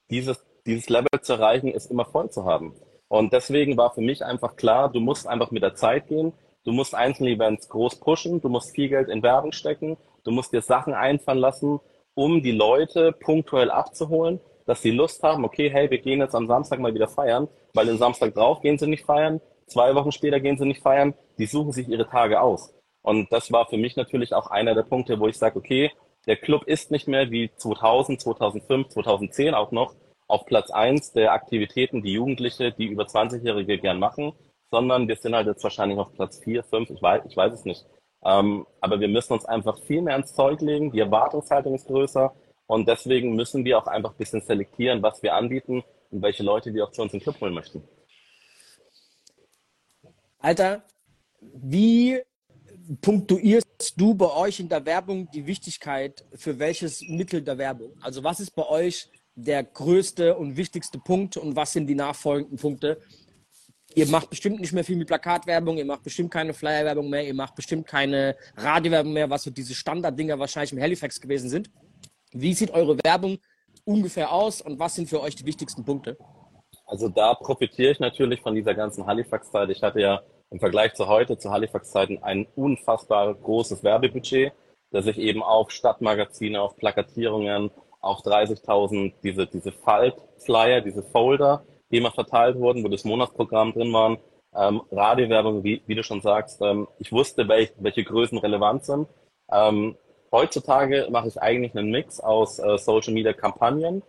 [0.10, 2.74] dieses, dieses Level zu erreichen, ist immer voll zu haben.
[3.10, 6.32] Und deswegen war für mich einfach klar, du musst einfach mit der Zeit gehen.
[6.64, 10.54] Du musst einzelne Events groß pushen, du musst viel Geld in Werbung stecken, du musst
[10.54, 11.82] dir Sachen einfallen lassen,
[12.14, 14.40] um die Leute punktuell abzuholen
[14.72, 17.88] dass sie Lust haben, okay, hey, wir gehen jetzt am Samstag mal wieder feiern, weil
[17.88, 21.46] den Samstag drauf gehen sie nicht feiern, zwei Wochen später gehen sie nicht feiern, die
[21.46, 22.74] suchen sich ihre Tage aus.
[23.02, 25.92] Und das war für mich natürlich auch einer der Punkte, wo ich sage, okay,
[26.26, 29.94] der Club ist nicht mehr wie 2000, 2005, 2010 auch noch
[30.30, 34.32] auf Platz eins der Aktivitäten, die Jugendliche, die über 20-Jährige gern machen,
[34.70, 37.66] sondern wir sind halt jetzt wahrscheinlich auf Platz vier, fünf, ich weiß, ich weiß es
[37.66, 37.86] nicht.
[38.24, 40.94] Ähm, aber wir müssen uns einfach viel mehr ins Zeug legen.
[40.94, 42.34] Die Erwartungshaltung ist größer.
[42.72, 46.74] Und deswegen müssen wir auch einfach ein bisschen selektieren, was wir anbieten und welche Leute
[46.74, 47.84] wir auch zu uns in den Club holen möchten.
[50.40, 50.82] Alter,
[51.42, 52.22] wie
[53.02, 57.92] punktuierst du bei euch in der Werbung die Wichtigkeit für welches Mittel der Werbung?
[58.00, 62.58] Also was ist bei euch der größte und wichtigste Punkt und was sind die nachfolgenden
[62.58, 63.02] Punkte?
[63.96, 67.34] Ihr macht bestimmt nicht mehr viel mit Plakatwerbung, ihr macht bestimmt keine Flyerwerbung mehr, ihr
[67.34, 71.70] macht bestimmt keine Radiowerbung mehr, was so diese Standarddinger wahrscheinlich im Halifax gewesen sind.
[72.34, 73.40] Wie sieht eure Werbung
[73.84, 76.18] ungefähr aus und was sind für euch die wichtigsten Punkte?
[76.86, 79.70] Also da profitiere ich natürlich von dieser ganzen Halifax-Zeit.
[79.70, 84.54] Ich hatte ja im Vergleich zu heute, zu Halifax-Zeiten, ein unfassbar großes Werbebudget,
[84.92, 87.72] das ich eben auf Stadtmagazine, auf Plakatierungen,
[88.02, 93.94] auf 30.000 diese, diese Faltflyer, diese Folder, die immer verteilt wurden, wo das Monatsprogramm drin
[93.94, 94.18] waren,
[94.54, 96.62] ähm, Radiowerbung, wie, wie du schon sagst.
[96.62, 99.08] Ähm, ich wusste, welch, welche Größen relevant sind.
[99.52, 99.96] Ähm,
[100.32, 104.02] Heutzutage mache ich eigentlich einen Mix aus äh, Social Media Kampagnen,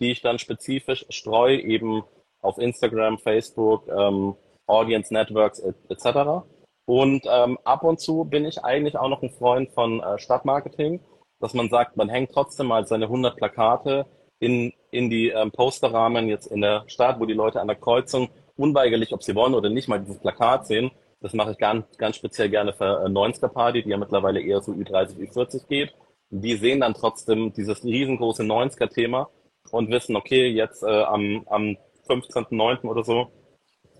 [0.00, 2.04] die ich dann spezifisch streue, eben
[2.42, 4.34] auf Instagram, Facebook, ähm,
[4.66, 5.58] Audience Networks
[5.88, 6.44] etc.
[6.86, 11.00] Und ähm, ab und zu bin ich eigentlich auch noch ein Freund von äh, Stadtmarketing,
[11.40, 14.06] dass man sagt, man hängt trotzdem mal seine 100 Plakate
[14.38, 18.28] in, in die ähm, Posterrahmen jetzt in der Stadt, wo die Leute an der Kreuzung
[18.56, 22.16] unweigerlich, ob sie wollen oder nicht, mal dieses Plakat sehen das mache ich ganz, ganz
[22.16, 25.94] speziell gerne für 90er äh, die ja mittlerweile eher so Ü30, Ü40 geht.
[26.30, 29.28] Die sehen dann trotzdem dieses riesengroße 90er Thema
[29.70, 31.76] und wissen, okay, jetzt äh, am, am
[32.08, 32.86] 15.09.
[32.88, 33.30] oder so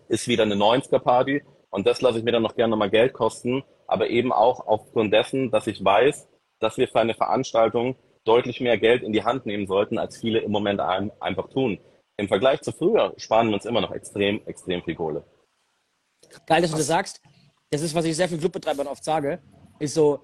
[0.08, 3.12] ist wieder eine 90er Party und das lasse ich mir dann noch gerne mal Geld
[3.12, 8.60] kosten, aber eben auch aufgrund dessen, dass ich weiß, dass wir für eine Veranstaltung deutlich
[8.60, 11.78] mehr Geld in die Hand nehmen sollten, als viele im Moment ein, einfach tun.
[12.16, 15.24] Im Vergleich zu früher sparen wir uns immer noch extrem, extrem viel Kohle
[16.47, 17.20] geil, dass du das sagst.
[17.70, 19.41] Das ist, was ich sehr vielen Clubbetreibern oft sage,
[19.78, 20.20] ist so,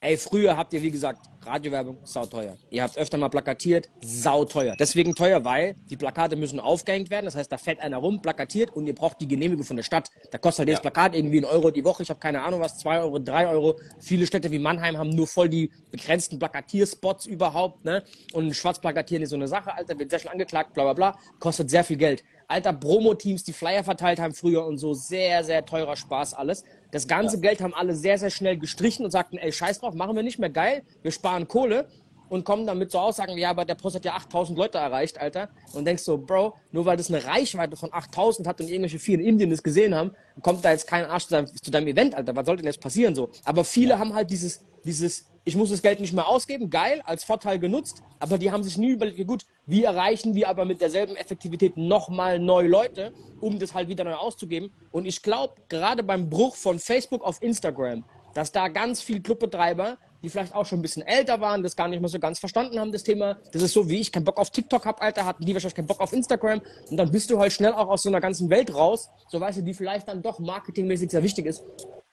[0.00, 2.56] ey, früher habt ihr, wie gesagt, Radiowerbung, sauteuer.
[2.70, 4.76] Ihr habt öfter mal plakatiert, sauteuer.
[4.78, 7.24] Deswegen teuer, weil die Plakate müssen aufgehängt werden.
[7.24, 10.10] Das heißt, da fährt einer rum, plakatiert und ihr braucht die Genehmigung von der Stadt.
[10.30, 10.74] Da kostet halt ja.
[10.74, 12.02] das Plakat irgendwie ein Euro die Woche.
[12.02, 13.76] Ich habe keine Ahnung was, zwei Euro, drei Euro.
[14.00, 17.84] Viele Städte wie Mannheim haben nur voll die begrenzten Plakatierspots überhaupt.
[17.84, 18.04] Ne?
[18.32, 21.18] Und schwarz plakatieren ist so eine Sache, Alter, wird sehr schnell angeklagt, bla bla bla.
[21.38, 22.22] Kostet sehr viel Geld.
[22.48, 24.92] Alter, Promo-Teams, die Flyer verteilt haben früher und so.
[24.92, 26.64] Sehr, sehr teurer Spaß alles.
[26.92, 27.42] Das ganze ja.
[27.42, 30.38] Geld haben alle sehr, sehr schnell gestrichen und sagten, ey, scheiß drauf, machen wir nicht
[30.38, 31.86] mehr geil, wir sparen Kohle
[32.30, 35.50] und kommen damit so Aussagen, ja, aber der Post hat ja 8000 Leute erreicht, Alter.
[35.72, 39.20] Und denkst so, Bro, nur weil das eine Reichweite von 8000 hat und irgendwelche vielen
[39.20, 42.34] Indien das gesehen haben, kommt da jetzt kein Arsch zu deinem, zu deinem Event, Alter.
[42.36, 43.30] Was sollte denn jetzt passieren so?
[43.44, 43.98] Aber viele ja.
[43.98, 48.02] haben halt dieses, dieses, ich muss das Geld nicht mehr ausgeben, geil, als Vorteil genutzt,
[48.18, 52.38] aber die haben sich nie überlegt, gut, wie erreichen wir aber mit derselben Effektivität nochmal
[52.38, 54.72] neue Leute, um das halt wieder neu auszugeben.
[54.90, 59.98] Und ich glaube, gerade beim Bruch von Facebook auf Instagram, dass da ganz viel Clubbetreiber
[60.22, 62.78] die vielleicht auch schon ein bisschen älter waren, das gar nicht mehr so ganz verstanden
[62.78, 63.38] haben, das Thema.
[63.52, 65.86] Das ist so, wie ich keinen Bock auf TikTok habe, Alter, hatten die wahrscheinlich keinen
[65.86, 66.60] Bock auf Instagram.
[66.90, 69.58] Und dann bist du halt schnell auch aus so einer ganzen Welt raus, so weißt
[69.58, 71.62] du, die vielleicht dann doch marketingmäßig sehr wichtig ist.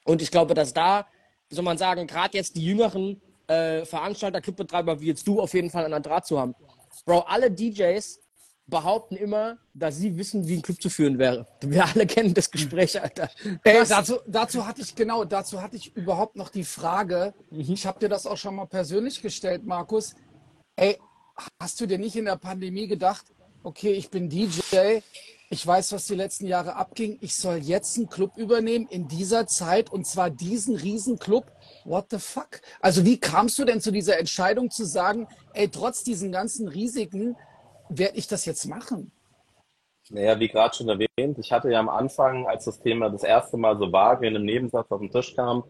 [0.06, 1.08] Und ich glaube, dass da,
[1.50, 5.54] wie soll man sagen, gerade jetzt die jüngeren äh, Veranstalter, Clubbetreiber wie jetzt du auf
[5.54, 6.56] jeden Fall an der Draht zu haben.
[7.06, 8.20] Bro, alle DJs
[8.68, 11.48] behaupten immer, dass sie wissen, wie ein Club zu führen wäre.
[11.62, 13.30] Wir alle kennen das Gespräch, Alter.
[13.64, 17.34] Ey, dazu, dazu hatte ich genau, dazu hatte ich überhaupt noch die Frage.
[17.50, 17.72] Mhm.
[17.72, 20.16] Ich habe dir das auch schon mal persönlich gestellt, Markus.
[20.76, 20.98] Ey,
[21.62, 23.26] hast du dir nicht in der Pandemie gedacht,
[23.64, 25.00] okay, ich bin DJ,
[25.50, 29.48] ich weiß, was die letzten Jahre abging, ich soll jetzt einen Club übernehmen in dieser
[29.48, 31.46] Zeit und zwar diesen Riesenclub?
[31.86, 32.62] What the fuck?
[32.82, 37.38] Also wie kamst du denn zu dieser Entscheidung zu sagen, ey, trotz diesen ganzen Risiken
[37.90, 39.12] werde ich das jetzt machen?
[40.10, 43.58] Naja, wie gerade schon erwähnt, ich hatte ja am Anfang, als das Thema das erste
[43.58, 45.64] Mal so vage in einem Nebensatz auf den Tisch kam,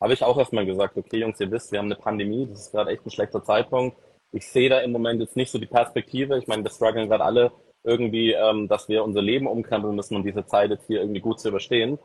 [0.00, 2.72] habe ich auch erstmal gesagt, okay Jungs, ihr wisst, wir haben eine Pandemie, das ist
[2.72, 3.96] gerade echt ein schlechter Zeitpunkt.
[4.32, 6.38] Ich sehe da im Moment jetzt nicht so die Perspektive.
[6.38, 7.52] Ich meine, wir strugglen gerade alle
[7.84, 11.38] irgendwie, ähm, dass wir unser Leben umkrempeln müssen, um diese Zeit jetzt hier irgendwie gut
[11.38, 11.98] zu überstehen.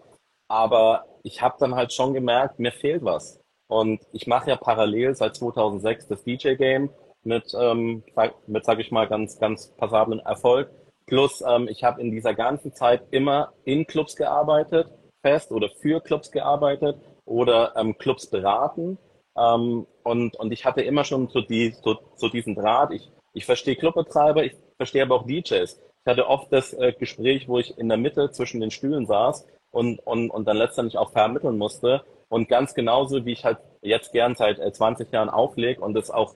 [0.48, 3.40] Aber ich habe dann halt schon gemerkt, mir fehlt was.
[3.68, 6.90] Und ich mache ja parallel seit 2006 das DJ-Game
[7.24, 8.04] mit, ähm,
[8.48, 10.70] mit sage ich mal, ganz, ganz passablen Erfolg.
[11.06, 14.88] Plus, ähm, ich habe in dieser ganzen Zeit immer in Clubs gearbeitet,
[15.22, 18.98] fest oder für Clubs gearbeitet oder ähm, Clubs beraten.
[19.38, 22.92] Ähm, und, und ich hatte immer schon so, die, so, so diesen Draht.
[22.92, 25.78] Ich, ich verstehe Clubbetreiber, ich verstehe aber auch DJs.
[25.78, 29.46] Ich hatte oft das äh, Gespräch, wo ich in der Mitte zwischen den Stühlen saß
[29.72, 32.04] und, und, und dann letztendlich auch vermitteln musste.
[32.30, 36.10] Und ganz genauso, wie ich halt jetzt gern seit äh, 20 Jahren auflege und es
[36.10, 36.36] auch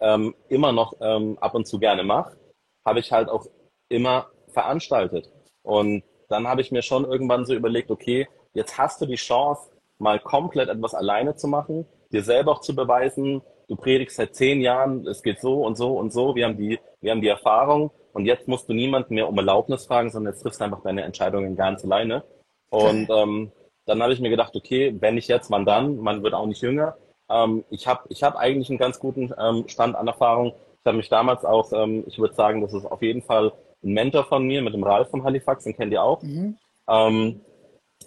[0.00, 2.36] ähm, immer noch ähm, ab und zu gerne mache,
[2.84, 3.46] habe ich halt auch
[3.88, 5.30] immer veranstaltet.
[5.62, 9.70] Und dann habe ich mir schon irgendwann so überlegt, okay, jetzt hast du die Chance,
[9.98, 14.60] mal komplett etwas alleine zu machen, dir selber auch zu beweisen, du predigst seit zehn
[14.60, 17.90] Jahren, es geht so und so und so, wir haben die, wir haben die Erfahrung
[18.12, 21.02] und jetzt musst du niemanden mehr um Erlaubnis fragen, sondern jetzt triffst du einfach deine
[21.02, 22.24] Entscheidungen ganz alleine.
[22.70, 23.52] Und ähm,
[23.86, 25.96] dann habe ich mir gedacht, okay, wenn nicht jetzt, wann dann?
[25.98, 26.96] Man wird auch nicht jünger.
[27.28, 30.54] Ähm, ich habe ich hab eigentlich einen ganz guten ähm, Stand an Erfahrung.
[30.80, 33.52] Ich habe mich damals auch, ähm, ich würde sagen, das ist auf jeden Fall
[33.82, 36.22] ein Mentor von mir mit dem Ralf von Halifax, den kennt ihr auch.
[36.22, 36.56] Mhm.
[36.88, 37.40] Ähm,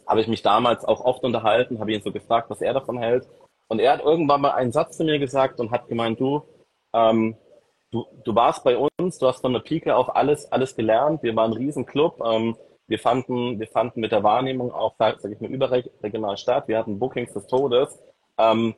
[0.07, 3.27] habe ich mich damals auch oft unterhalten, habe ihn so gefragt, was er davon hält.
[3.67, 6.43] Und er hat irgendwann mal einen Satz zu mir gesagt und hat gemeint, du,
[6.93, 7.35] ähm,
[7.91, 11.23] du, du warst bei uns, du hast von der Pike auf alles, alles gelernt.
[11.23, 12.21] Wir waren ein Riesenclub.
[12.25, 12.55] Ähm,
[12.87, 16.67] wir fanden, wir fanden mit der Wahrnehmung auch, sag, ich mal, überregional statt.
[16.67, 17.99] Wir hatten Bookings des Todes.
[18.37, 18.75] Ähm,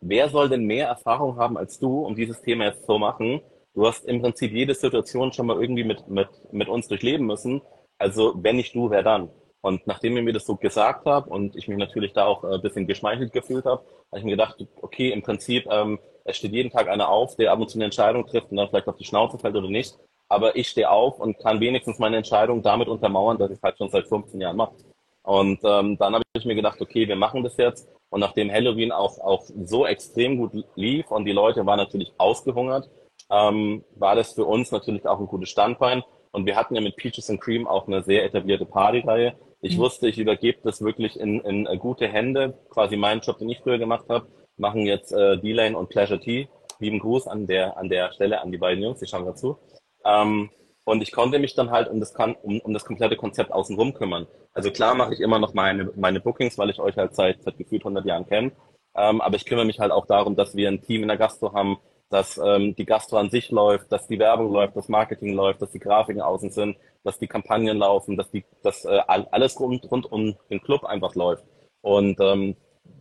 [0.00, 3.40] wer soll denn mehr Erfahrung haben als du, um dieses Thema jetzt zu machen?
[3.74, 7.62] Du hast im Prinzip jede Situation schon mal irgendwie mit, mit, mit uns durchleben müssen.
[7.98, 9.30] Also wenn nicht du, wer dann?
[9.62, 12.60] Und nachdem ihr mir das so gesagt habt und ich mich natürlich da auch ein
[12.60, 16.70] bisschen geschmeichelt gefühlt habe, habe ich mir gedacht, okay, im Prinzip, ähm, es steht jeden
[16.70, 19.04] Tag einer auf, der ab und zu eine Entscheidung trifft und dann vielleicht auf die
[19.04, 19.96] Schnauze fällt oder nicht.
[20.28, 23.78] Aber ich stehe auf und kann wenigstens meine Entscheidung damit untermauern, dass ich es halt
[23.78, 24.74] schon seit 15 Jahren mache.
[25.22, 27.88] Und ähm, dann habe ich mir gedacht, okay, wir machen das jetzt.
[28.10, 32.90] Und nachdem Halloween auch, auch so extrem gut lief und die Leute waren natürlich ausgehungert,
[33.30, 36.02] ähm, war das für uns natürlich auch ein gutes Standbein.
[36.32, 39.34] Und wir hatten ja mit Peaches and Cream auch eine sehr etablierte Partyreihe.
[39.62, 39.82] Ich mhm.
[39.82, 42.58] wusste, ich übergebe das wirklich in, in äh, gute Hände.
[42.68, 46.48] Quasi meinen Job, den ich früher gemacht habe, machen jetzt äh, D-Lane und Pleasure T.
[46.80, 49.56] Lieben Gruß an der, an der Stelle an die beiden Jungs, die schauen dazu.
[50.04, 50.50] Ähm,
[50.84, 54.26] und ich konnte mich dann halt um das, um, um das komplette Konzept außenrum kümmern.
[54.52, 57.56] Also klar mache ich immer noch meine, meine Bookings, weil ich euch halt seit, seit
[57.56, 58.50] gefühlt 100 Jahren kenne.
[58.96, 61.52] Ähm, aber ich kümmere mich halt auch darum, dass wir ein Team in der Gastro
[61.54, 61.78] haben,
[62.12, 65.70] dass ähm, die Gastro an sich läuft, dass die Werbung läuft, das Marketing läuft, dass
[65.70, 70.12] die Grafiken außen sind, dass die Kampagnen laufen, dass die, dass äh, alles rund, rund
[70.12, 71.42] um den Club einfach läuft.
[71.80, 72.54] Und ähm,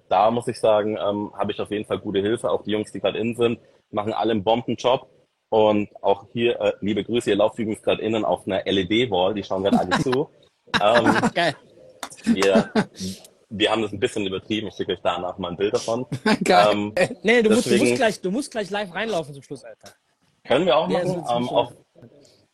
[0.07, 2.49] da muss ich sagen, ähm, habe ich auf jeden Fall gute Hilfe.
[2.49, 3.59] Auch die Jungs, die gerade innen sind,
[3.91, 5.09] machen alle einen Bombenjob.
[5.49, 9.43] Und auch hier, äh, liebe Grüße, ihr lauft übrigens gerade innen auf einer LED-Wall, die
[9.43, 10.29] schauen gerade alle zu.
[10.81, 11.55] Ähm, Geil.
[12.23, 12.71] wir,
[13.51, 14.67] wir haben das ein bisschen übertrieben.
[14.67, 16.05] Ich schicke euch danach mal ein Bild davon.
[16.43, 16.67] Geil.
[16.71, 16.93] Ähm,
[17.23, 19.93] Nee, du musst, du, musst gleich, du musst gleich live reinlaufen zum Schluss, Alter.
[20.43, 21.23] können wir auch Ja, machen.
[21.25, 21.73] so- ähm, auf,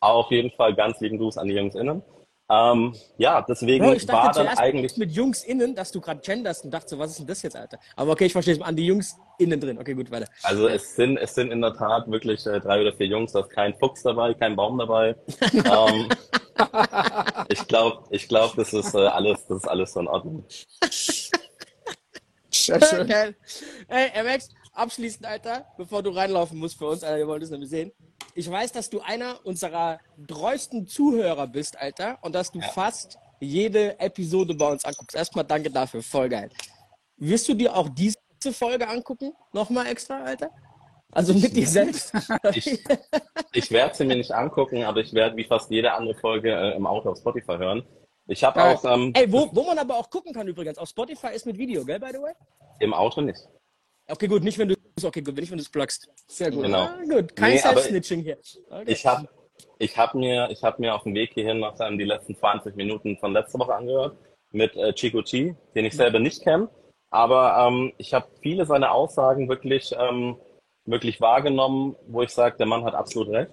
[0.00, 2.02] auf jeden Fall ganz lieben Gruß an die Jungs innen.
[2.50, 6.64] Ähm, ja, deswegen Bro, ich war dann eigentlich mit Jungs innen, dass du gerade genderst
[6.64, 7.78] und dachte so, was ist denn das jetzt, Alter?
[7.94, 9.78] Aber okay, ich verstehe es an die Jungs innen drin.
[9.78, 10.26] Okay, gut, weiter.
[10.42, 13.40] Also es sind, es sind in der Tat wirklich äh, drei oder vier Jungs, da
[13.40, 15.14] ist kein Fuchs dabei, kein Baum dabei.
[15.52, 16.08] ähm,
[17.48, 20.44] ich glaube, ich glaub, das ist äh, alles, das ist alles so in Ordnung.
[22.50, 23.06] Sehr schön.
[23.06, 23.36] Geil.
[23.88, 27.70] Ey, MX, abschließend, Alter, bevor du reinlaufen musst für uns, Alter, wir wollen das nämlich
[27.70, 27.92] sehen.
[28.34, 33.98] Ich weiß, dass du einer unserer treuesten Zuhörer bist, Alter, und dass du fast jede
[34.00, 35.16] Episode bei uns anguckst.
[35.16, 36.50] Erstmal danke dafür, voll geil.
[37.16, 38.16] Wirst du dir auch diese
[38.52, 39.32] Folge angucken?
[39.52, 40.50] Nochmal extra, Alter?
[41.18, 42.12] Also mit dir selbst?
[42.54, 42.78] Ich,
[43.52, 46.76] ich werde sie mir nicht angucken, aber ich werde wie fast jede andere Folge äh,
[46.76, 47.82] im Auto auf Spotify hören.
[48.28, 50.78] Ich habe auch ähm, Ey, wo, wo man aber auch gucken kann übrigens.
[50.78, 52.32] Auf Spotify ist mit Video, gell, by the way?
[52.78, 53.40] im Auto nicht.
[54.06, 56.08] Okay, gut, nicht wenn du okay, gut, nicht wenn du es pluggst.
[56.28, 56.62] Sehr gut.
[56.62, 56.82] Genau.
[56.82, 58.38] Ah, gut, kein Nee, aber Self-Snitching hier.
[58.70, 58.84] Okay.
[58.92, 59.28] Ich habe
[59.80, 63.18] ich hab mir, ich hab mir auf dem Weg hierhin noch die letzten 20 Minuten
[63.18, 64.16] von letzter Woche angehört
[64.52, 66.68] mit äh, Chico Chi, den ich selber nicht kenne.
[67.10, 70.36] Aber ähm, ich habe viele seiner Aussagen wirklich, ähm,
[70.90, 73.50] wirklich wahrgenommen, wo ich sage, der Mann hat absolut recht.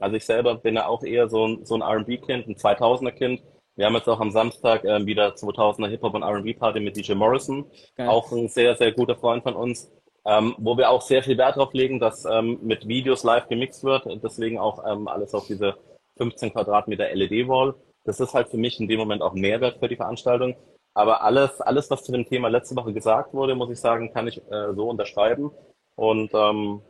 [0.00, 3.42] Also ich selber bin ja auch eher so ein, so ein R&B-Kind, ein 2000er-Kind.
[3.76, 7.64] Wir haben jetzt auch am Samstag ähm, wieder 2000er Hip-Hop und R&B-Party mit DJ Morrison,
[7.96, 8.08] Geil.
[8.08, 9.90] auch ein sehr, sehr guter Freund von uns,
[10.26, 13.84] ähm, wo wir auch sehr viel Wert drauf legen, dass ähm, mit Videos live gemixt
[13.84, 14.06] wird.
[14.22, 15.76] Deswegen auch ähm, alles auf diese
[16.18, 17.74] 15 Quadratmeter LED-Wall.
[18.04, 20.56] Das ist halt für mich in dem Moment auch Mehrwert für die Veranstaltung.
[20.92, 24.28] Aber alles, alles, was zu dem Thema letzte Woche gesagt wurde, muss ich sagen, kann
[24.28, 25.50] ich äh, so unterschreiben.
[25.96, 26.82] Und ähm,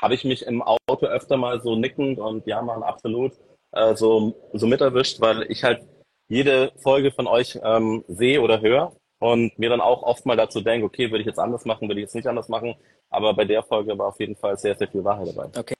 [0.00, 3.32] habe ich mich im Auto öfter mal so nickend und ja, man, absolut
[3.72, 5.82] äh, so, so mit erwischt, weil ich halt
[6.28, 10.60] jede Folge von euch ähm, sehe oder höre und mir dann auch oft mal dazu
[10.60, 12.74] denke, okay, würde ich jetzt anders machen, würde ich jetzt nicht anders machen.
[13.10, 15.48] Aber bei der Folge war auf jeden Fall sehr, sehr viel Wahrheit dabei.
[15.56, 15.74] Okay,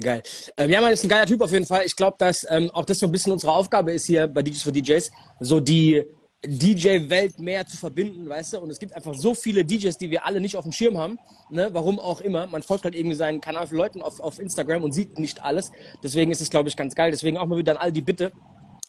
[0.00, 0.22] geil.
[0.56, 1.82] Ähm, ja, man ist ein geiler Typ auf jeden Fall.
[1.84, 4.62] Ich glaube, dass ähm, auch das so ein bisschen unsere Aufgabe ist hier bei DJs
[4.62, 6.04] für DJs, so die
[6.46, 8.60] DJ-Welt mehr zu verbinden, weißt du?
[8.60, 11.18] Und es gibt einfach so viele DJs, die wir alle nicht auf dem Schirm haben,
[11.50, 11.68] ne?
[11.72, 12.46] warum auch immer.
[12.46, 15.72] Man folgt halt irgendwie seinen Kanal für Leuten auf, auf Instagram und sieht nicht alles.
[16.02, 17.10] Deswegen ist es, glaube ich, ganz geil.
[17.10, 18.32] Deswegen auch mal wieder an all die Bitte,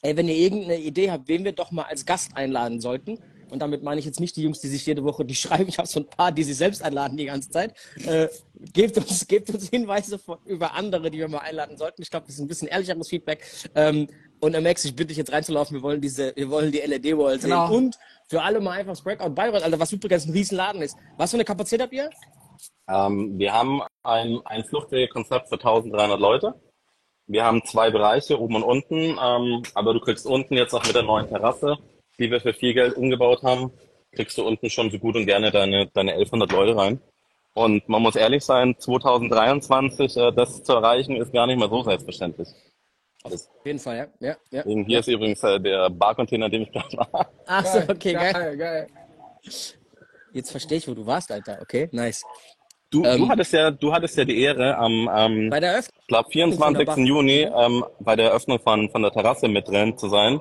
[0.01, 3.59] ey, wenn ihr irgendeine Idee habt, wen wir doch mal als Gast einladen sollten, und
[3.59, 5.87] damit meine ich jetzt nicht die Jungs, die sich jede Woche die schreiben, ich habe
[5.87, 7.73] so ein paar, die sich selbst einladen die ganze Zeit.
[8.05, 8.27] Äh,
[8.73, 12.01] gebt, uns, gebt uns Hinweise von, über andere, die wir mal einladen sollten.
[12.01, 13.43] Ich glaube, das ist ein bisschen ehrlicheres Feedback.
[13.75, 14.07] Ähm,
[14.39, 17.51] und MX, ich bitte dich jetzt reinzulaufen, wir wollen diese, wir wollen die LED-Wall sehen.
[17.51, 17.73] Genau.
[17.73, 20.97] Und für alle mal einfach das Breakout Bayreuth, Alter, was übrigens ein Riesenladen ist.
[21.17, 22.09] Was für eine Kapazität habt ihr?
[22.89, 26.53] Ähm, wir haben ein, ein Fluchtwegekonzept für 1300 Leute.
[27.27, 29.17] Wir haben zwei Bereiche, oben und unten.
[29.21, 31.77] Ähm, aber du kriegst unten jetzt auch mit der neuen Terrasse,
[32.19, 33.71] die wir für viel Geld umgebaut haben,
[34.13, 37.01] kriegst du unten schon so gut und gerne deine, deine 1100 Leute rein.
[37.53, 41.83] Und man muss ehrlich sein, 2023 äh, das zu erreichen, ist gar nicht mehr so
[41.83, 42.47] selbstverständlich.
[43.34, 44.36] Auf jeden Fall, ja.
[44.51, 44.84] ja, ja.
[44.86, 47.32] hier ist übrigens äh, der Barcontainer, in dem ich gerade war.
[47.45, 48.34] Ach so, okay, geil.
[48.34, 48.88] geil, geil.
[50.34, 51.59] Jetzt verstehe ich, wo du warst, Alter.
[51.61, 52.23] Okay, nice.
[52.89, 55.99] Du, Ähm, du hattest ja, du hattest ja die Ehre am, ähm, Bei der Eröffnung.
[55.99, 56.88] ich glaube, 24.
[56.88, 56.97] Wunderbar.
[56.99, 60.39] Juni ähm, bei der Eröffnung von, von der Terrasse mit drin zu sein.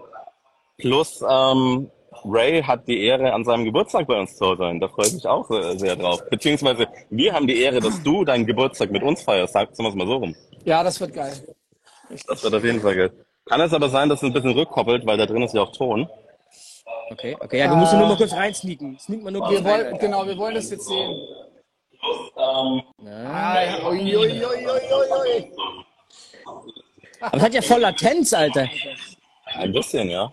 [0.79, 1.91] Plus ähm,
[2.25, 4.81] Ray hat die Ehre, an seinem Geburtstag bei uns zu sein.
[4.81, 6.23] Da freue ich mich auch sehr, sehr drauf.
[6.31, 9.53] Beziehungsweise wir haben die Ehre, dass du deinen Geburtstag mit uns feierst.
[9.53, 10.35] Sagen wir es mal so rum.
[10.65, 11.33] Ja, das wird geil.
[12.27, 13.13] Das wird auf jeden Fall geil.
[13.47, 15.73] Kann es aber sein, dass es ein bisschen rückkoppelt, weil da drin ist ja auch
[15.73, 16.09] Ton.
[17.11, 17.59] Okay, okay.
[17.59, 18.99] Ja, du musst nur mal kurz reinsneaken.
[18.99, 21.21] Sneak mal nur kurz Wir rein, wollen, genau, wir wollen das jetzt sehen.
[22.37, 24.45] Ähm, Ah, ui.
[27.21, 28.69] Aber es hat ja voll Latenz, Alter.
[29.55, 30.31] ein bisschen, ja.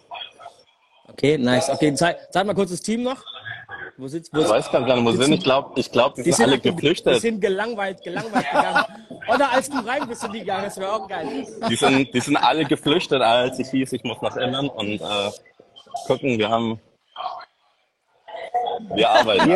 [1.07, 1.69] Okay, nice.
[1.69, 3.23] Okay, zeig, zeig mal kurz das Team noch.
[3.97, 5.33] Wo sitzt, wo Ich weiß gar nicht, wo sind.
[5.33, 7.21] Ich glaube, ich glaub, die Die sind alle Die geflüchtet.
[7.21, 8.85] sind gelangweilt, gelangweilt gegangen.
[9.27, 10.63] Oder als du rein bist, sind die gegangen.
[10.65, 11.45] Das wäre auch geil.
[11.69, 15.31] Die sind, die sind alle geflüchtet, als ich hieß, ich muss nach England und äh,
[16.07, 16.79] gucken, wir haben.
[18.93, 19.49] Wir arbeiten.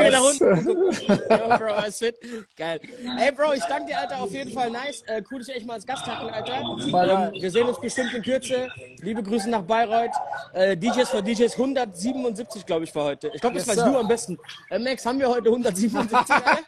[1.60, 2.16] Alles fit.
[2.56, 2.80] Geil.
[3.20, 5.04] Ey, Bro, ich danke dir, Alter, auf jeden Fall nice.
[5.08, 6.62] Äh, cool, dass ich echt mal als Gast hatten, Alter.
[6.62, 8.70] Ähm, wir sehen uns bestimmt in Kürze.
[9.02, 10.12] Liebe Grüße nach Bayreuth.
[10.54, 13.30] Äh, DJs für DJs 177, glaube ich, für heute.
[13.34, 14.38] Ich glaube, das Yes, weißt du am besten.
[14.70, 16.60] Äh, Max, haben wir heute 177, Alter?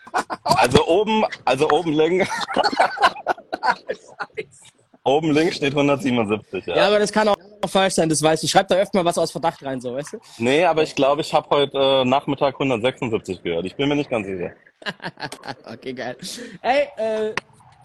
[0.44, 2.30] Also oben, also oben links.
[5.04, 6.76] oben links steht 177, ja.
[6.76, 7.38] Ja, aber das kann auch
[7.68, 8.52] falsch sein, das weiß ich.
[8.52, 10.18] Schreib da öfter mal was aus Verdacht rein, so, weißt du?
[10.38, 13.66] Nee, aber ich glaube, ich habe heute äh, Nachmittag 176 gehört.
[13.66, 14.52] Ich bin mir nicht ganz sicher.
[15.72, 16.18] okay, geil.
[16.62, 17.34] Ey, äh,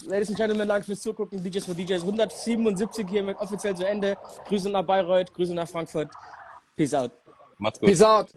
[0.07, 1.43] Ladies and Gentlemen, danke fürs Zugucken.
[1.43, 4.17] DJs for DJs 177 hier mit offiziell zu Ende.
[4.47, 6.11] Grüße nach Bayreuth, Grüße nach Frankfurt.
[6.77, 7.11] Peace out.
[7.59, 7.89] Macht's gut.
[7.89, 8.29] Peace out.